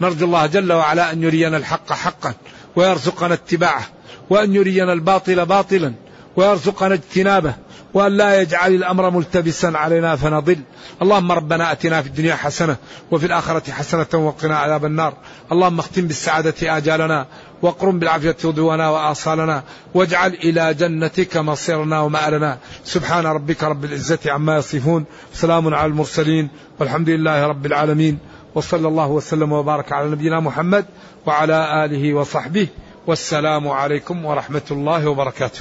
نرجو 0.00 0.26
الله 0.26 0.46
جل 0.46 0.72
وعلا 0.72 1.12
أن 1.12 1.22
يرينا 1.22 1.56
الحق 1.56 1.92
حقا. 1.92 2.34
ويرزقنا 2.76 3.34
اتباعه 3.34 3.86
وأن 4.30 4.54
يرينا 4.54 4.92
الباطل 4.92 5.46
باطلا 5.46 5.92
ويرزقنا 6.36 6.94
اجتنابه 6.94 7.54
وأن 7.94 8.12
لا 8.12 8.40
يجعل 8.40 8.74
الأمر 8.74 9.10
ملتبسا 9.10 9.66
علينا 9.66 10.16
فنضل. 10.16 10.58
اللهم 11.02 11.32
ربنا 11.32 11.72
أتنا 11.72 12.02
في 12.02 12.08
الدنيا 12.08 12.34
حسنة 12.34 12.76
وفي 13.10 13.26
الآخرة 13.26 13.72
حسنة 13.72 14.06
وقنا 14.14 14.58
عذاب 14.58 14.84
النار. 14.84 15.14
اللهم 15.52 15.78
اختم 15.78 16.06
بالسعادة 16.06 16.76
آجالنا 16.76 17.26
واقرم 17.62 17.98
بالعافية 17.98 18.36
غدونا 18.44 18.88
وآصالنا 18.88 19.62
واجعل 19.94 20.34
إلى 20.34 20.74
جنتك 20.74 21.36
مصيرنا 21.36 22.00
ومآلنا. 22.00 22.58
سبحان 22.84 23.26
ربك 23.26 23.64
رب 23.64 23.84
العزة 23.84 24.18
عما 24.26 24.56
يصفون 24.56 25.04
سلام 25.32 25.74
على 25.74 25.86
المرسلين 25.86 26.48
والحمد 26.80 27.08
لله 27.08 27.46
رب 27.46 27.66
العالمين. 27.66 28.18
وصلى 28.56 28.88
الله 28.88 29.06
وسلم 29.06 29.52
وبارك 29.52 29.92
على 29.92 30.10
نبينا 30.10 30.40
محمد 30.40 30.84
وعلى 31.26 31.84
آله 31.84 32.14
وصحبه 32.14 32.68
والسلام 33.06 33.68
عليكم 33.68 34.24
ورحمة 34.24 34.62
الله 34.70 35.08
وبركاته. 35.08 35.60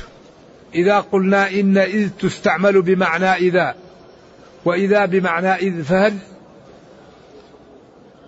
إذا 0.76 1.00
قلنا 1.00 1.50
إن 1.50 1.78
إذ 1.78 2.10
تستعمل 2.20 2.82
بمعنى 2.82 3.34
إذا 3.34 3.76
وإذا 4.66 5.06
بمعنى 5.06 5.54
إذ 5.54 5.84
فهل؟ 5.84 6.18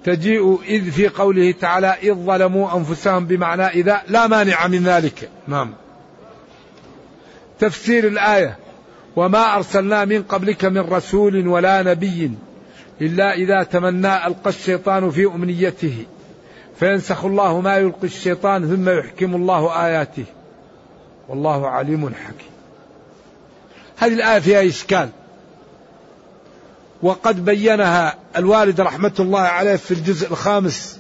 تجيء 0.03 0.60
إذ 0.63 0.91
في 0.91 1.08
قوله 1.08 1.51
تعالى 1.51 1.95
إذ 2.03 2.13
ظلموا 2.13 2.77
أنفسهم 2.77 3.25
بمعنى 3.25 3.67
إذا 3.67 4.01
لا 4.08 4.27
مانع 4.27 4.67
من 4.67 4.84
ذلك. 4.84 5.30
نعم. 5.47 5.73
تفسير 7.60 8.08
الآية 8.08 8.58
وما 9.15 9.56
أرسلنا 9.56 10.06
من 10.06 10.23
قبلك 10.23 10.65
من 10.65 10.82
رسول 10.82 11.47
ولا 11.47 11.84
نبي 11.84 12.32
إلا 13.01 13.33
إذا 13.33 13.63
تمنى 13.63 14.27
ألقى 14.27 14.49
الشيطان 14.49 15.12
في 15.12 15.25
أمنيته. 15.25 16.05
فينسخ 16.79 17.25
الله 17.25 17.62
ما 17.62 17.77
يلقي 17.77 18.03
الشيطان 18.03 18.67
ثم 18.67 18.89
يحكم 18.89 19.36
الله 19.36 19.86
آياته. 19.86 20.25
والله 21.29 21.67
عليم 21.67 22.13
حكيم. 22.13 22.51
هذه 23.97 24.13
الآية 24.13 24.39
فيها 24.39 24.67
إشكال. 24.67 25.10
وقد 27.03 27.45
بينها 27.45 28.15
الوالد 28.38 28.81
رحمة 28.81 29.13
الله 29.19 29.39
عليه 29.39 29.75
في 29.75 29.91
الجزء 29.91 30.31
الخامس 30.31 30.99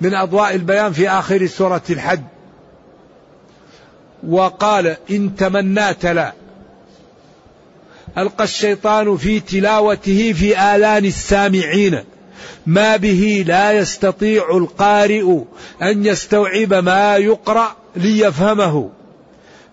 من 0.00 0.14
أضواء 0.14 0.54
البيان 0.54 0.92
في 0.92 1.08
آخر 1.08 1.46
سورة 1.46 1.82
الحج. 1.90 2.20
وقال 4.28 4.96
إن 5.10 5.36
تمنات 5.36 6.06
لا. 6.06 6.32
ألقى 8.18 8.44
الشيطان 8.44 9.16
في 9.16 9.40
تلاوته 9.40 10.32
في 10.32 10.58
آذان 10.58 11.04
السامعين. 11.04 12.04
ما 12.66 12.96
به 12.96 13.44
لا 13.46 13.72
يستطيع 13.72 14.56
القارئ 14.56 15.38
أن 15.82 16.06
يستوعب 16.06 16.74
ما 16.74 17.16
يقرأ 17.16 17.76
ليفهمه. 17.96 18.90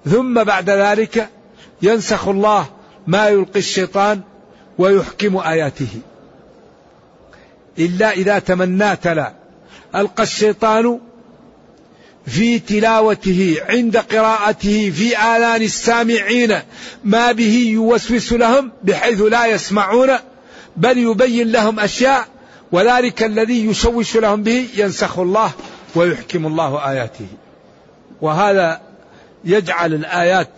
ثم 0.05 0.43
بعد 0.43 0.69
ذلك 0.69 1.29
ينسخ 1.81 2.27
الله 2.27 2.65
ما 3.07 3.27
يلقي 3.27 3.59
الشيطان 3.59 4.21
ويحكم 4.77 5.37
آياته. 5.37 5.87
إلا 7.79 8.11
إذا 8.11 8.39
تمنى 8.39 8.95
تلا. 8.95 9.33
ألقى 9.95 10.23
الشيطان 10.23 10.99
في 12.27 12.59
تلاوته 12.59 13.57
عند 13.69 13.97
قراءته 13.97 14.91
في 14.95 15.17
آذان 15.17 15.61
السامعين. 15.61 16.59
ما 17.03 17.31
به 17.31 17.69
يوسوس 17.73 18.33
لهم 18.33 18.71
بحيث 18.83 19.21
لا 19.21 19.45
يسمعون 19.45 20.09
بل 20.77 20.97
يبين 20.97 21.51
لهم 21.51 21.79
أشياء 21.79 22.27
وذلك 22.71 23.23
الذي 23.23 23.65
يشوش 23.65 24.17
لهم 24.17 24.43
به 24.43 24.67
ينسخ 24.75 25.19
الله 25.19 25.51
ويحكم 25.95 26.45
الله 26.45 26.89
آياته. 26.91 27.27
وهذا 28.21 28.81
يجعل 29.45 29.93
الآيات 29.93 30.49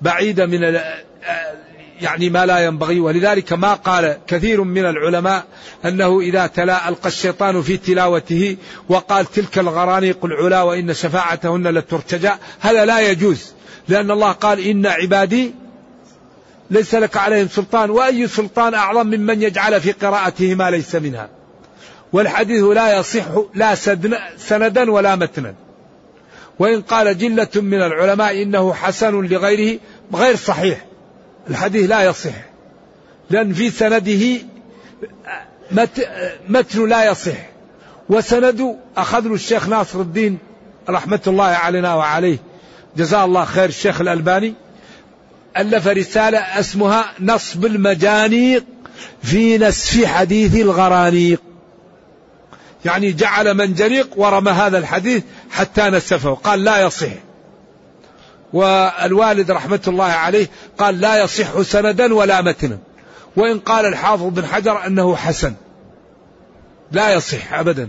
بعيدة 0.00 0.46
من 0.46 0.80
يعني 2.02 2.30
ما 2.30 2.46
لا 2.46 2.58
ينبغي. 2.58 3.00
ولذلك 3.00 3.52
ما 3.52 3.74
قال 3.74 4.18
كثير 4.26 4.62
من 4.64 4.84
العلماء 4.84 5.44
أنه 5.84 6.20
إذا 6.20 6.46
تلا 6.46 6.88
ألقى 6.88 7.08
الشيطان 7.08 7.62
في 7.62 7.76
تلاوته 7.76 8.56
وقال 8.88 9.26
تلك 9.26 9.58
الغرانيق 9.58 10.24
العلا 10.24 10.62
وإن 10.62 10.94
شفاعتهن 10.94 11.68
لترتجى 11.68 12.30
هذا 12.60 12.84
لا 12.84 13.00
يجوز. 13.00 13.52
لأن 13.88 14.10
الله 14.10 14.32
قال 14.32 14.60
إن 14.60 14.86
عبادي 14.86 15.54
ليس 16.70 16.94
لك 16.94 17.16
عليهم 17.16 17.48
سلطان 17.48 17.90
وأي 17.90 18.28
سلطان 18.28 18.74
أعظم 18.74 19.06
ممن 19.06 19.42
يجعل 19.42 19.80
في 19.80 19.92
قراءته 19.92 20.54
ما 20.54 20.70
ليس 20.70 20.94
منها. 20.94 21.28
والحديث 22.12 22.64
لا 22.64 22.98
يصح 22.98 23.24
لا 23.54 23.74
سندا 24.36 24.90
ولا 24.90 25.16
متنا. 25.16 25.54
وإن 26.58 26.82
قال 26.82 27.18
جلة 27.18 27.48
من 27.54 27.82
العلماء 27.82 28.42
إنه 28.42 28.74
حسن 28.74 29.26
لغيره 29.26 29.78
غير 30.14 30.36
صحيح. 30.36 30.84
الحديث 31.50 31.90
لا 31.90 32.02
يصح. 32.02 32.34
لأن 33.30 33.52
في 33.52 33.70
سنده 33.70 34.38
متن 36.48 36.88
لا 36.88 37.10
يصح. 37.10 37.36
وسند 38.08 38.76
أخذ 38.96 39.32
الشيخ 39.32 39.68
ناصر 39.68 40.00
الدين 40.00 40.38
رحمة 40.88 41.20
الله 41.26 41.44
علينا 41.44 41.94
وعليه. 41.94 42.38
جزاه 42.96 43.24
الله 43.24 43.44
خير 43.44 43.68
الشيخ 43.68 44.00
الألباني. 44.00 44.54
ألف 45.56 45.88
رسالة 45.88 46.38
اسمها 46.38 47.12
نصب 47.20 47.66
المجانيق 47.66 48.64
في 49.22 49.58
نسف 49.58 50.04
حديث 50.04 50.56
الغرانيق. 50.56 51.42
يعني 52.84 53.12
جعل 53.12 53.54
منجنيق 53.54 54.08
ورمى 54.16 54.50
هذا 54.50 54.78
الحديث 54.78 55.22
حتى 55.50 55.82
نسفه. 55.82 56.34
قال 56.34 56.64
لا 56.64 56.86
يصح. 56.86 57.12
والوالد 58.52 59.50
رحمة 59.50 59.80
الله 59.88 60.04
عليه 60.04 60.46
قال 60.78 61.00
لا 61.00 61.24
يصح 61.24 61.62
سندا 61.62 62.14
ولا 62.14 62.40
متنا. 62.40 62.78
وإن 63.36 63.58
قال 63.58 63.86
الحافظ 63.86 64.22
بن 64.22 64.46
حجر 64.46 64.86
أنه 64.86 65.16
حسن. 65.16 65.54
لا 66.92 67.14
يصح 67.14 67.52
أبدا. 67.52 67.88